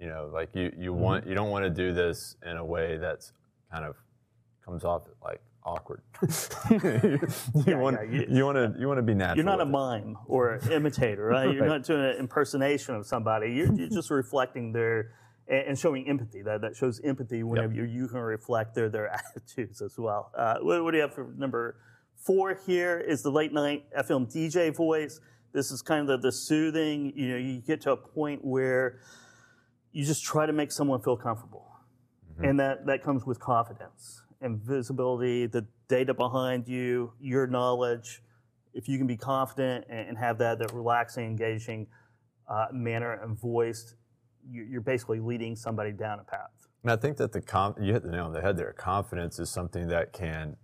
You 0.00 0.08
know, 0.08 0.30
like 0.32 0.50
you, 0.54 0.72
you 0.76 0.92
want 0.92 1.26
you 1.26 1.34
don't 1.34 1.50
want 1.50 1.64
to 1.64 1.70
do 1.70 1.94
this 1.94 2.36
in 2.44 2.56
a 2.56 2.64
way 2.64 2.98
that's 2.98 3.32
kind 3.72 3.84
of 3.84 3.96
comes 4.64 4.84
off 4.84 5.04
like 5.24 5.40
awkward. 5.66 6.02
you 7.66 7.76
want 7.76 7.98
yeah, 8.10 8.22
you- 8.28 8.44
want 8.44 8.56
to 8.56 8.74
you 8.78 8.86
want 8.86 8.98
to 8.98 9.02
be 9.02 9.14
natural. 9.14 9.36
You're 9.36 9.44
not 9.44 9.60
a 9.60 9.64
it. 9.64 9.66
mime 9.70 10.16
or 10.26 10.54
an 10.54 10.72
imitator, 10.72 11.24
right? 11.26 11.52
You're 11.52 11.62
Right. 11.66 11.68
not 11.68 11.82
doing 11.82 12.04
an 12.04 12.16
impersonation 12.18 12.94
of 12.94 13.06
somebody. 13.06 13.52
You're, 13.52 13.72
you're 13.74 13.88
just 13.88 14.10
reflecting 14.10 14.72
their 14.72 15.12
and 15.48 15.78
showing 15.78 16.08
empathy. 16.08 16.42
That 16.42 16.60
that 16.62 16.76
shows 16.76 17.00
empathy 17.04 17.42
whenever 17.42 17.74
you 17.74 17.84
you 17.84 18.08
can 18.08 18.20
reflect 18.20 18.74
their 18.74 18.88
their 18.88 19.08
attitudes 19.08 19.82
as 19.82 19.98
well. 19.98 20.30
Uh, 20.36 20.58
what, 20.60 20.82
what 20.84 20.92
do 20.92 20.96
you 20.98 21.02
have 21.02 21.14
for 21.14 21.28
number 21.36 21.76
four? 22.16 22.58
Here 22.66 22.98
is 22.98 23.22
the 23.22 23.30
late 23.30 23.52
night 23.52 23.84
FM 23.98 24.32
DJ 24.32 24.74
voice. 24.74 25.20
This 25.52 25.70
is 25.70 25.82
kind 25.82 26.02
of 26.02 26.06
the, 26.22 26.28
the 26.28 26.32
soothing. 26.32 27.12
You 27.16 27.28
know, 27.30 27.36
you 27.36 27.60
get 27.60 27.80
to 27.82 27.92
a 27.92 27.96
point 27.96 28.44
where 28.44 29.00
you 29.92 30.04
just 30.04 30.24
try 30.24 30.46
to 30.46 30.52
make 30.52 30.70
someone 30.70 31.00
feel 31.00 31.16
comfortable, 31.16 31.66
and 32.38 32.60
that 32.60 32.86
that 32.86 33.02
comes 33.02 33.24
with 33.24 33.40
confidence 33.40 34.22
and 34.40 34.60
visibility, 34.60 35.46
the 35.46 35.66
data 35.88 36.14
behind 36.14 36.68
you, 36.68 37.12
your 37.20 37.46
knowledge 37.46 38.22
if 38.76 38.88
you 38.88 38.98
can 38.98 39.06
be 39.06 39.16
confident 39.16 39.86
and, 39.88 40.18
have 40.18 40.36
that 40.38 40.58
that 40.58 40.72
relaxing, 40.72 41.24
engaging 41.24 41.86
uh, 42.46 42.66
manner 42.70 43.14
and 43.22 43.40
voice, 43.40 43.94
you, 44.48 44.64
you're 44.64 44.82
basically 44.82 45.18
leading 45.18 45.56
somebody 45.56 45.92
down 45.92 46.20
a 46.20 46.24
path. 46.24 46.50
And 46.82 46.92
I 46.92 46.96
think 46.96 47.16
that 47.16 47.32
the 47.32 47.40
com- 47.40 47.74
you 47.80 47.94
hit 47.94 48.02
the 48.02 48.10
nail 48.10 48.26
on 48.26 48.32
the 48.32 48.42
head 48.42 48.56
there. 48.56 48.72
Confidence 48.74 49.38
is 49.38 49.48
something 49.48 49.88
that 49.88 50.12
can 50.12 50.56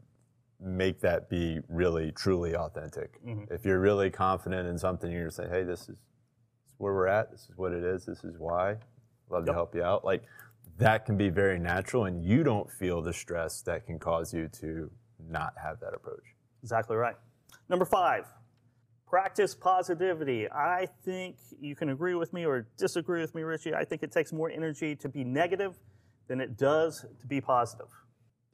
make 0.61 1.01
that 1.01 1.31
be 1.31 1.61
really 1.69 2.13
truly 2.13 2.55
authentic. 2.55 3.19
If 3.51 3.65
you're 3.65 3.81
really 3.81 4.11
confident 4.11 4.69
in 4.69 4.79
something, 4.79 5.11
you're 5.11 5.23
gonna 5.23 5.33
say, 5.33 5.49
"Hey, 5.49 5.65
this 5.65 5.81
is, 5.81 5.87
this 5.87 5.97
is 6.69 6.75
where 6.77 6.93
we're 6.93 7.09
at. 7.09 7.33
This 7.33 7.49
is 7.49 7.57
what 7.57 7.73
it 7.73 7.83
is. 7.83 8.05
This 8.05 8.23
is 8.25 8.39
why. 8.39 8.77
Love 9.31 9.47
to 9.47 9.55
help 9.55 9.75
you 9.75 9.83
out." 9.83 10.05
Like 10.05 10.23
that 10.79 11.07
can 11.07 11.17
be 11.17 11.29
very 11.29 11.59
natural, 11.59 12.07
and 12.07 12.23
you 12.23 12.43
don't 12.43 12.71
feel 12.71 13.03
the 13.03 13.13
stress 13.13 13.63
that 13.63 13.87
can 13.87 13.99
cause 13.99 14.33
you 14.33 14.49
to 14.61 14.91
not 15.29 15.55
have 15.63 15.81
that 15.81 15.95
approach. 15.95 16.35
Exactly 16.63 16.97
right. 16.97 17.17
Number 17.69 17.85
five, 17.85 18.27
practice 19.07 19.55
positivity. 19.55 20.51
I 20.51 20.89
think 21.05 21.37
you 21.61 21.77
can 21.77 21.91
agree 21.91 22.15
with 22.15 22.33
me 22.33 22.47
or 22.47 22.67
disagree 22.77 23.21
with 23.21 23.35
me, 23.35 23.43
Richie. 23.43 23.75
I 23.75 23.85
think 23.85 24.03
it 24.03 24.11
takes 24.11 24.33
more 24.33 24.51
energy 24.51 24.97
to 24.97 25.09
be 25.09 25.25
negative 25.25 25.79
than 26.29 26.41
it 26.41 26.57
does 26.57 27.05
to 27.21 27.27
be 27.27 27.41
positive. 27.41 27.89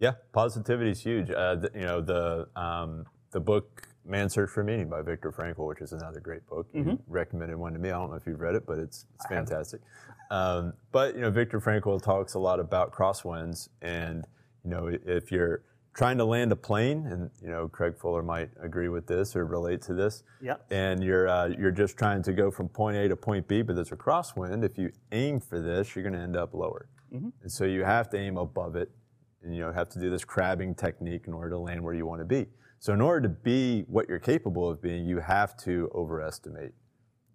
Yeah, 0.00 0.12
positivity 0.32 0.90
is 0.90 1.00
huge. 1.00 1.30
Uh, 1.30 1.56
you 1.74 1.80
know 1.80 2.00
the 2.00 2.48
um, 2.56 3.06
the 3.30 3.40
book 3.40 3.88
"Man's 4.08 4.32
Search 4.32 4.50
for 4.50 4.64
Meaning" 4.64 4.88
by 4.88 5.02
Viktor 5.02 5.30
Frankl, 5.30 5.66
which 5.66 5.80
is 5.80 5.92
another 5.92 6.20
great 6.20 6.46
book. 6.46 6.66
You 6.72 6.98
recommended 7.06 7.56
one 7.56 7.72
to 7.74 7.78
me. 7.78 7.90
I 7.90 7.92
don't 7.92 8.10
know 8.10 8.16
if 8.16 8.26
you've 8.26 8.40
read 8.40 8.54
it, 8.54 8.66
but 8.66 8.78
it's 8.78 9.06
it's 9.14 9.26
fantastic. 9.26 9.80
Um, 10.30 10.74
but 10.92 11.14
you 11.14 11.22
know, 11.22 11.30
Viktor 11.30 11.60
Frankl 11.60 12.02
talks 12.02 12.34
a 12.34 12.38
lot 12.38 12.60
about 12.60 12.92
crosswinds, 12.92 13.68
and 13.82 14.26
you 14.64 14.70
know, 14.70 14.90
if 15.06 15.30
you're 15.30 15.62
trying 15.98 16.16
to 16.18 16.24
land 16.24 16.52
a 16.52 16.56
plane, 16.56 17.06
and 17.06 17.30
you 17.42 17.48
know, 17.48 17.68
Craig 17.68 17.98
Fuller 17.98 18.22
might 18.22 18.50
agree 18.62 18.88
with 18.88 19.06
this 19.08 19.34
or 19.34 19.44
relate 19.44 19.82
to 19.82 19.94
this. 19.94 20.22
Yep. 20.40 20.66
And 20.70 21.02
you're 21.02 21.28
uh, 21.28 21.48
you're 21.48 21.72
just 21.72 21.96
trying 21.96 22.22
to 22.22 22.32
go 22.32 22.50
from 22.50 22.68
point 22.68 22.96
A 22.96 23.08
to 23.08 23.16
point 23.16 23.48
B, 23.48 23.62
but 23.62 23.74
there's 23.74 23.92
a 23.92 23.96
crosswind. 23.96 24.64
If 24.64 24.78
you 24.78 24.92
aim 25.12 25.40
for 25.40 25.60
this, 25.60 25.94
you're 25.94 26.04
going 26.04 26.14
to 26.14 26.20
end 26.20 26.36
up 26.36 26.54
lower. 26.54 26.88
Mm-hmm. 27.12 27.30
And 27.42 27.50
so 27.50 27.64
you 27.64 27.84
have 27.84 28.10
to 28.10 28.18
aim 28.18 28.36
above 28.36 28.76
it, 28.76 28.90
and 29.42 29.54
you 29.54 29.60
know 29.60 29.72
have 29.72 29.88
to 29.90 29.98
do 29.98 30.08
this 30.08 30.24
crabbing 30.24 30.74
technique 30.74 31.24
in 31.26 31.32
order 31.32 31.50
to 31.50 31.58
land 31.58 31.82
where 31.82 31.94
you 31.94 32.06
want 32.06 32.20
to 32.20 32.26
be. 32.26 32.46
So 32.78 32.92
in 32.92 33.00
order 33.00 33.28
to 33.28 33.28
be 33.28 33.82
what 33.88 34.08
you're 34.08 34.18
capable 34.18 34.70
of 34.70 34.80
being, 34.80 35.04
you 35.04 35.18
have 35.18 35.56
to 35.58 35.90
overestimate. 35.94 36.72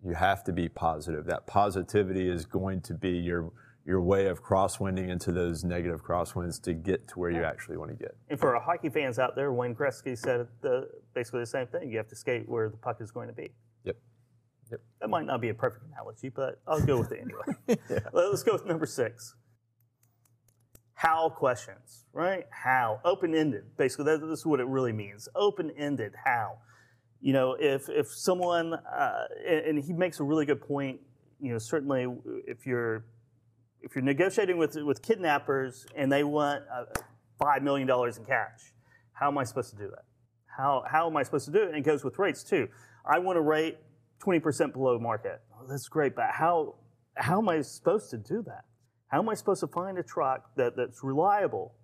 You 0.06 0.16
have 0.16 0.44
to 0.46 0.54
be 0.54 0.70
positive. 0.70 1.26
That 1.26 1.48
positivity 1.48 2.30
is 2.30 2.46
going 2.46 2.82
to 2.82 2.94
be 2.94 3.12
your 3.12 3.52
your 3.86 4.02
way 4.02 4.28
of 4.28 4.42
crosswinding 4.42 5.10
into 5.10 5.32
those 5.34 5.66
negative 5.66 6.04
crosswinds 6.04 6.62
to 6.62 6.74
get 6.74 7.06
to 7.10 7.20
where 7.20 7.30
you 7.30 7.44
actually 7.44 7.76
want 7.76 7.92
to 7.92 7.98
get. 7.98 8.16
And 8.30 8.40
for 8.40 8.56
our 8.56 8.62
hockey 8.62 8.90
fans 8.90 9.20
out 9.20 9.36
there, 9.36 9.52
Wayne 9.52 9.76
Gretzky 9.76 10.18
said 10.18 10.48
the, 10.62 10.88
basically 11.14 11.42
the 11.42 11.46
same 11.46 11.68
thing. 11.68 11.92
You 11.92 11.98
have 11.98 12.08
to 12.08 12.16
skate 12.16 12.48
where 12.48 12.70
the 12.70 12.78
puck 12.78 13.02
is 13.02 13.12
going 13.12 13.28
to 13.28 13.34
be. 13.34 13.52
Yep. 13.84 13.98
That 15.02 15.10
might 15.10 15.26
not 15.26 15.42
be 15.42 15.50
a 15.50 15.54
perfect 15.54 15.84
analogy, 15.92 16.30
but 16.30 16.62
I'll 16.66 16.82
go 16.82 16.98
with 16.98 17.12
it 17.12 17.20
anyway. 17.20 18.00
Let's 18.14 18.44
go 18.44 18.54
with 18.54 18.66
number 18.66 18.86
six. 18.86 19.36
How 21.04 21.28
questions, 21.28 22.06
right? 22.14 22.46
How 22.50 23.02
open 23.04 23.36
ended. 23.36 23.66
Basically, 23.78 24.06
that, 24.06 24.22
this 24.22 24.40
is 24.40 24.46
what 24.46 24.62
it 24.62 24.68
really 24.68 24.94
means. 24.94 25.28
Open 25.36 25.70
ended. 25.78 26.14
How. 26.24 26.60
You 27.20 27.34
know, 27.34 27.58
if 27.60 27.90
if 27.90 28.08
someone 28.08 28.74
uh, 28.74 29.26
and, 29.46 29.66
and 29.66 29.84
he 29.84 29.92
makes 29.92 30.22
a 30.22 30.24
really 30.24 30.46
good 30.46 30.62
point. 30.62 31.02
You 31.42 31.52
know, 31.52 31.58
certainly 31.58 32.08
if 32.48 32.66
you're 32.66 33.04
if 33.82 33.96
you're 33.96 34.04
negotiating 34.04 34.58
with 34.58 34.78
with 34.78 35.02
kidnappers 35.02 35.86
and 35.94 36.10
they 36.10 36.24
want 36.24 36.64
uh, 36.74 36.86
five 37.38 37.64
million 37.64 37.86
dollars 37.86 38.18
in 38.18 38.24
cash, 38.24 38.74
how 39.12 39.28
am 39.28 39.38
I 39.38 39.44
supposed 39.44 39.72
to 39.72 39.76
do 39.76 39.90
that? 39.90 40.06
How 40.46 40.86
how 40.90 41.10
am 41.10 41.18
I 41.18 41.24
supposed 41.24 41.46
to 41.48 41.52
do 41.52 41.64
it? 41.64 41.68
And 41.68 41.76
it 41.76 41.82
goes 41.82 42.06
with 42.06 42.18
rates 42.18 42.46
too. 42.46 42.70
I 43.06 43.20
want 43.20 43.36
to 43.36 43.42
rate 43.42 43.78
twenty 44.20 44.40
percent 44.40 44.72
below 44.72 44.98
market. 45.00 45.42
Oh, 45.54 45.68
that's 45.68 45.90
great, 45.90 46.16
but 46.16 46.30
how 46.32 46.76
how 47.16 47.40
am 47.40 47.50
I 47.50 47.60
supposed 47.60 48.10
to 48.12 48.18
do 48.18 48.42
that? 48.44 48.64
How 49.14 49.20
am 49.20 49.30
I 49.30 49.36
supposed 49.36 49.60
to 49.60 49.68
find 49.68 50.00
a 50.00 50.04
truck 50.04 50.56
that, 50.56 50.76
that's 50.76 51.04
reliable, 51.04 51.76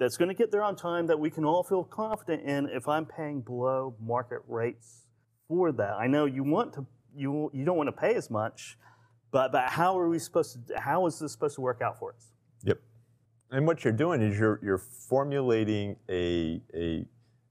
that's 0.00 0.16
going 0.16 0.30
to 0.30 0.34
get 0.34 0.50
there 0.50 0.64
on 0.64 0.74
time, 0.74 1.06
that 1.06 1.20
we 1.20 1.30
can 1.30 1.44
all 1.44 1.62
feel 1.62 1.84
confident 1.84 2.42
in 2.42 2.68
if 2.70 2.88
I'm 2.88 3.06
paying 3.06 3.40
below 3.40 3.94
market 4.00 4.40
rates 4.48 5.06
for 5.46 5.70
that? 5.70 5.92
I 5.92 6.08
know 6.08 6.26
you 6.26 6.42
want 6.42 6.72
to 6.72 6.84
you 7.14 7.52
you 7.54 7.64
don't 7.64 7.76
want 7.76 7.86
to 7.86 7.92
pay 7.92 8.16
as 8.16 8.30
much, 8.30 8.76
but 9.30 9.52
but 9.52 9.68
how 9.68 9.96
are 9.96 10.08
we 10.08 10.18
supposed 10.18 10.66
to? 10.66 10.80
How 10.80 11.06
is 11.06 11.20
this 11.20 11.30
supposed 11.30 11.54
to 11.54 11.60
work 11.60 11.82
out 11.82 12.00
for 12.00 12.14
us? 12.14 12.32
Yep. 12.64 12.80
And 13.52 13.64
what 13.64 13.84
you're 13.84 13.92
doing 13.92 14.20
is 14.20 14.36
you're 14.36 14.58
you're 14.60 14.82
formulating 15.08 15.94
a 16.10 16.60
a 16.74 17.06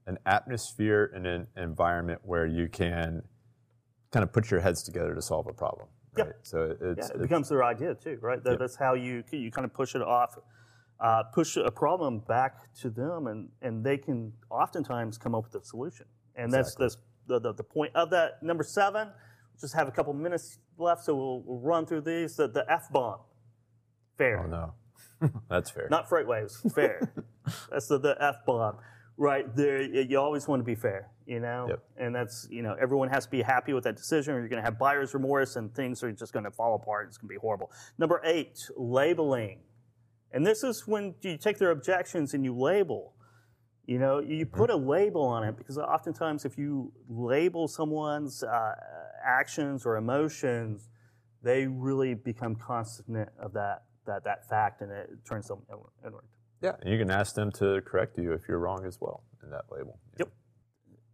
an 0.06 0.18
atmosphere 0.26 1.10
and 1.14 1.26
an 1.26 1.46
environment 1.56 2.20
where 2.22 2.44
you 2.44 2.68
can 2.68 3.22
kind 4.10 4.24
of 4.24 4.30
put 4.30 4.50
your 4.50 4.60
heads 4.60 4.82
together 4.82 5.14
to 5.14 5.22
solve 5.22 5.46
a 5.46 5.54
problem. 5.54 5.88
Yeah. 6.16 6.24
Right? 6.24 6.32
So 6.42 6.66
Yeah, 6.80 6.88
it's, 6.90 7.08
it 7.08 7.14
it's 7.14 7.22
becomes 7.22 7.48
their 7.48 7.64
idea 7.64 7.94
too, 7.94 8.18
right? 8.20 8.42
That, 8.44 8.50
Yep. 8.52 8.58
That's 8.60 8.76
how 8.76 8.94
you 8.94 9.24
you 9.30 9.50
kind 9.50 9.64
of 9.64 9.72
push 9.72 9.94
it 9.94 10.02
off, 10.02 10.38
uh, 11.00 11.24
push 11.32 11.56
a 11.56 11.70
problem 11.70 12.20
back 12.20 12.72
to 12.80 12.90
them, 12.90 13.26
and 13.26 13.48
and 13.62 13.84
they 13.84 13.96
can 13.98 14.32
oftentimes 14.50 15.18
come 15.18 15.34
up 15.34 15.44
with 15.44 15.62
a 15.62 15.64
solution. 15.64 16.06
And 16.36 16.52
that's 16.52 16.74
Exactly. 16.74 16.84
that's 16.84 16.96
the, 17.26 17.38
the 17.40 17.52
the 17.54 17.64
point 17.64 17.94
of 17.94 18.10
that. 18.10 18.42
Number 18.42 18.64
seven, 18.64 19.08
just 19.60 19.74
have 19.74 19.88
a 19.88 19.92
couple 19.92 20.12
minutes 20.12 20.58
left, 20.78 21.04
so 21.04 21.14
we'll, 21.14 21.42
we'll 21.46 21.60
run 21.60 21.86
through 21.86 22.02
these. 22.02 22.36
The, 22.36 22.48
the 22.48 22.64
F 22.70 22.90
bomb, 22.90 23.20
fair, 24.18 24.38
oh 24.40 24.46
no, 24.46 25.30
that's 25.48 25.70
fair. 25.70 25.88
not 25.90 26.08
freight 26.08 26.26
waves, 26.26 26.60
fair. 26.74 27.12
that's 27.70 27.86
the, 27.88 27.98
the 27.98 28.16
F 28.20 28.36
bomb. 28.46 28.76
Right 29.18 29.54
there, 29.54 29.82
you 29.82 30.18
always 30.18 30.48
want 30.48 30.60
to 30.60 30.64
be 30.64 30.74
fair, 30.74 31.10
you 31.26 31.38
know, 31.38 31.66
Yep. 31.68 31.84
and 31.98 32.14
that's 32.14 32.48
you 32.50 32.62
know 32.62 32.74
everyone 32.80 33.08
has 33.10 33.26
to 33.26 33.30
be 33.30 33.42
happy 33.42 33.72
with 33.74 33.84
that 33.84 33.96
decision, 33.96 34.34
or 34.34 34.38
you're 34.40 34.48
going 34.48 34.62
to 34.62 34.64
have 34.64 34.78
buyer's 34.78 35.12
remorse, 35.14 35.56
and 35.56 35.72
things 35.74 36.02
are 36.02 36.10
just 36.12 36.32
going 36.32 36.44
to 36.44 36.50
fall 36.50 36.74
apart. 36.74 37.08
It's 37.08 37.18
going 37.18 37.28
to 37.28 37.32
be 37.34 37.38
horrible. 37.38 37.70
Number 37.98 38.20
eight, 38.24 38.58
labeling, 38.76 39.60
and 40.32 40.46
this 40.46 40.64
is 40.64 40.86
when 40.88 41.14
you 41.20 41.36
take 41.36 41.58
their 41.58 41.70
objections 41.72 42.32
and 42.34 42.42
you 42.44 42.56
label. 42.56 43.14
You 43.84 43.98
know, 43.98 44.20
you 44.20 44.46
put 44.46 44.70
a 44.70 44.76
label 44.76 45.22
on 45.22 45.42
it 45.44 45.56
because 45.56 45.76
oftentimes 45.76 46.44
if 46.44 46.56
you 46.56 46.92
label 47.08 47.66
someone's 47.68 48.42
uh, 48.44 48.74
actions 49.24 49.84
or 49.84 49.96
emotions, 49.96 50.88
they 51.42 51.66
really 51.66 52.14
become 52.14 52.54
constant 52.54 53.28
of 53.38 53.52
that 53.52 53.82
that 54.06 54.24
that 54.24 54.48
fact, 54.48 54.80
and 54.80 54.90
it 54.90 55.10
turns 55.28 55.48
them 55.48 55.58
inward- 55.70 55.90
inward. 56.06 56.24
Yeah, 56.62 56.72
and 56.80 56.92
you 56.92 56.98
can 56.98 57.10
ask 57.10 57.34
them 57.34 57.50
to 57.52 57.80
correct 57.82 58.18
you 58.18 58.32
if 58.32 58.42
you're 58.48 58.58
wrong 58.58 58.84
as 58.86 58.98
well 59.00 59.24
in 59.42 59.50
that 59.50 59.64
label. 59.70 59.98
Yep. 60.18 60.32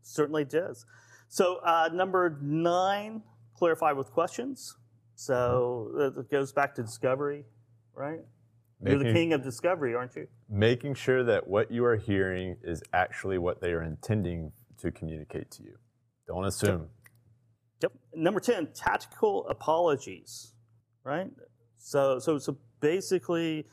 Certainly 0.02 0.44
does. 0.44 0.87
So 1.28 1.56
uh, 1.64 1.90
number 1.92 2.38
nine, 2.40 3.22
clarify 3.54 3.92
with 3.92 4.11
questions. 4.11 4.76
So 5.14 5.90
uh, 5.98 6.20
it 6.20 6.30
goes 6.30 6.52
back 6.52 6.74
to 6.76 6.82
discovery, 6.82 7.44
right? 7.94 8.20
You're 8.80 8.98
the 8.98 9.12
king 9.12 9.32
of 9.32 9.42
discovery, 9.42 9.96
aren't 9.96 10.14
you? 10.14 10.28
Making 10.48 10.94
sure 10.94 11.24
that 11.24 11.48
what 11.48 11.72
you 11.72 11.84
are 11.84 11.96
hearing 11.96 12.56
is 12.62 12.80
actually 12.92 13.37
what 13.37 13.61
they 13.61 13.72
are 13.72 13.82
intending 13.82 14.52
to 14.78 14.92
communicate 14.92 15.50
to 15.52 15.64
you. 15.64 15.74
Don't 16.28 16.44
assume. 16.44 16.88
Yep. 17.82 17.92
Number 18.14 18.38
ten, 18.38 18.68
tactical 18.74 19.48
apologies, 19.48 20.52
right? 21.02 21.30
So 21.76 22.20
so 22.20 22.38
so 22.38 22.56
basically, 22.80 23.66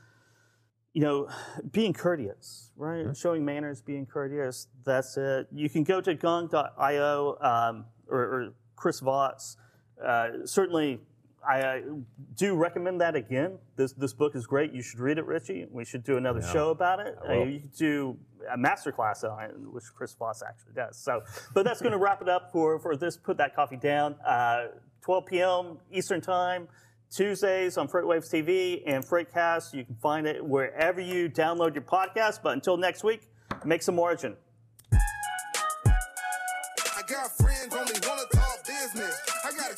you 0.96 1.02
know, 1.02 1.28
being 1.74 1.92
courteous, 1.92 2.72
right? 2.78 3.16
Showing 3.16 3.44
manners, 3.44 3.82
being 3.82 4.06
courteous. 4.06 4.68
That's 4.86 5.18
it. 5.18 5.46
You 5.52 5.70
can 5.70 5.84
go 5.84 6.00
to 6.00 6.16
gong.io 6.16 7.38
um, 7.42 7.86
or, 8.08 8.20
or 8.20 8.54
Chris 8.78 9.02
Voss. 9.02 9.58
Uh, 10.02 10.46
certainly, 10.46 11.02
I 11.46 11.60
uh, 11.60 11.80
do 12.38 12.56
recommend 12.56 13.02
that 13.02 13.14
again. 13.14 13.60
This 13.76 13.92
this 13.92 14.14
book 14.14 14.38
is 14.38 14.48
great. 14.48 14.72
You 14.72 14.82
should 14.82 15.02
read 15.02 15.18
it, 15.18 15.26
Richie. 15.26 15.68
We 15.70 15.84
should 15.84 16.06
do 16.06 16.16
another 16.16 16.42
show 16.42 16.70
about 16.70 17.02
it. 17.02 17.18
Uh, 17.28 17.44
you 17.44 17.60
could 17.60 17.76
do 17.76 18.18
a 18.50 18.58
master 18.58 18.94
class 18.94 19.26
on 19.26 19.44
it, 19.44 19.52
which 19.74 19.84
Chris 19.94 20.16
Voss 20.16 20.42
actually 20.42 20.76
does. 20.76 20.98
So, 20.98 21.24
but 21.54 21.66
that's 21.66 21.82
going 21.82 21.92
to 21.92 21.98
wrap 21.98 22.22
it 22.22 22.30
up 22.30 22.54
for 22.54 22.80
for 22.80 22.96
this. 22.96 23.18
Put 23.18 23.36
that 23.38 23.54
coffee 23.54 23.78
down. 23.78 24.16
Uh, 24.26 24.68
12 25.02 25.26
p.m. 25.26 25.78
Eastern 25.92 26.22
time. 26.22 26.70
Tuesdays 27.12 27.78
on 27.78 27.88
Freightwaves 27.88 28.30
TV 28.30 28.84
and 28.86 29.04
Freightcast. 29.04 29.74
You 29.74 29.86
can 29.86 29.96
find 29.96 30.28
it 30.28 30.44
wherever 30.44 31.02
you 31.02 31.30
download 31.30 31.74
your 31.74 31.84
podcast. 31.84 32.40
But 32.44 32.54
until 32.54 32.78
next 32.78 33.04
week, 33.04 33.30
make 33.64 33.82
some 33.82 33.96
margin. 33.96 34.36
I 34.92 37.02
got 37.08 37.32
friends 37.38 37.74
only 37.74 37.94
wanna 38.08 38.24
talk 38.34 38.66
business. 38.66 39.22
I 39.44 39.52
got 39.52 39.78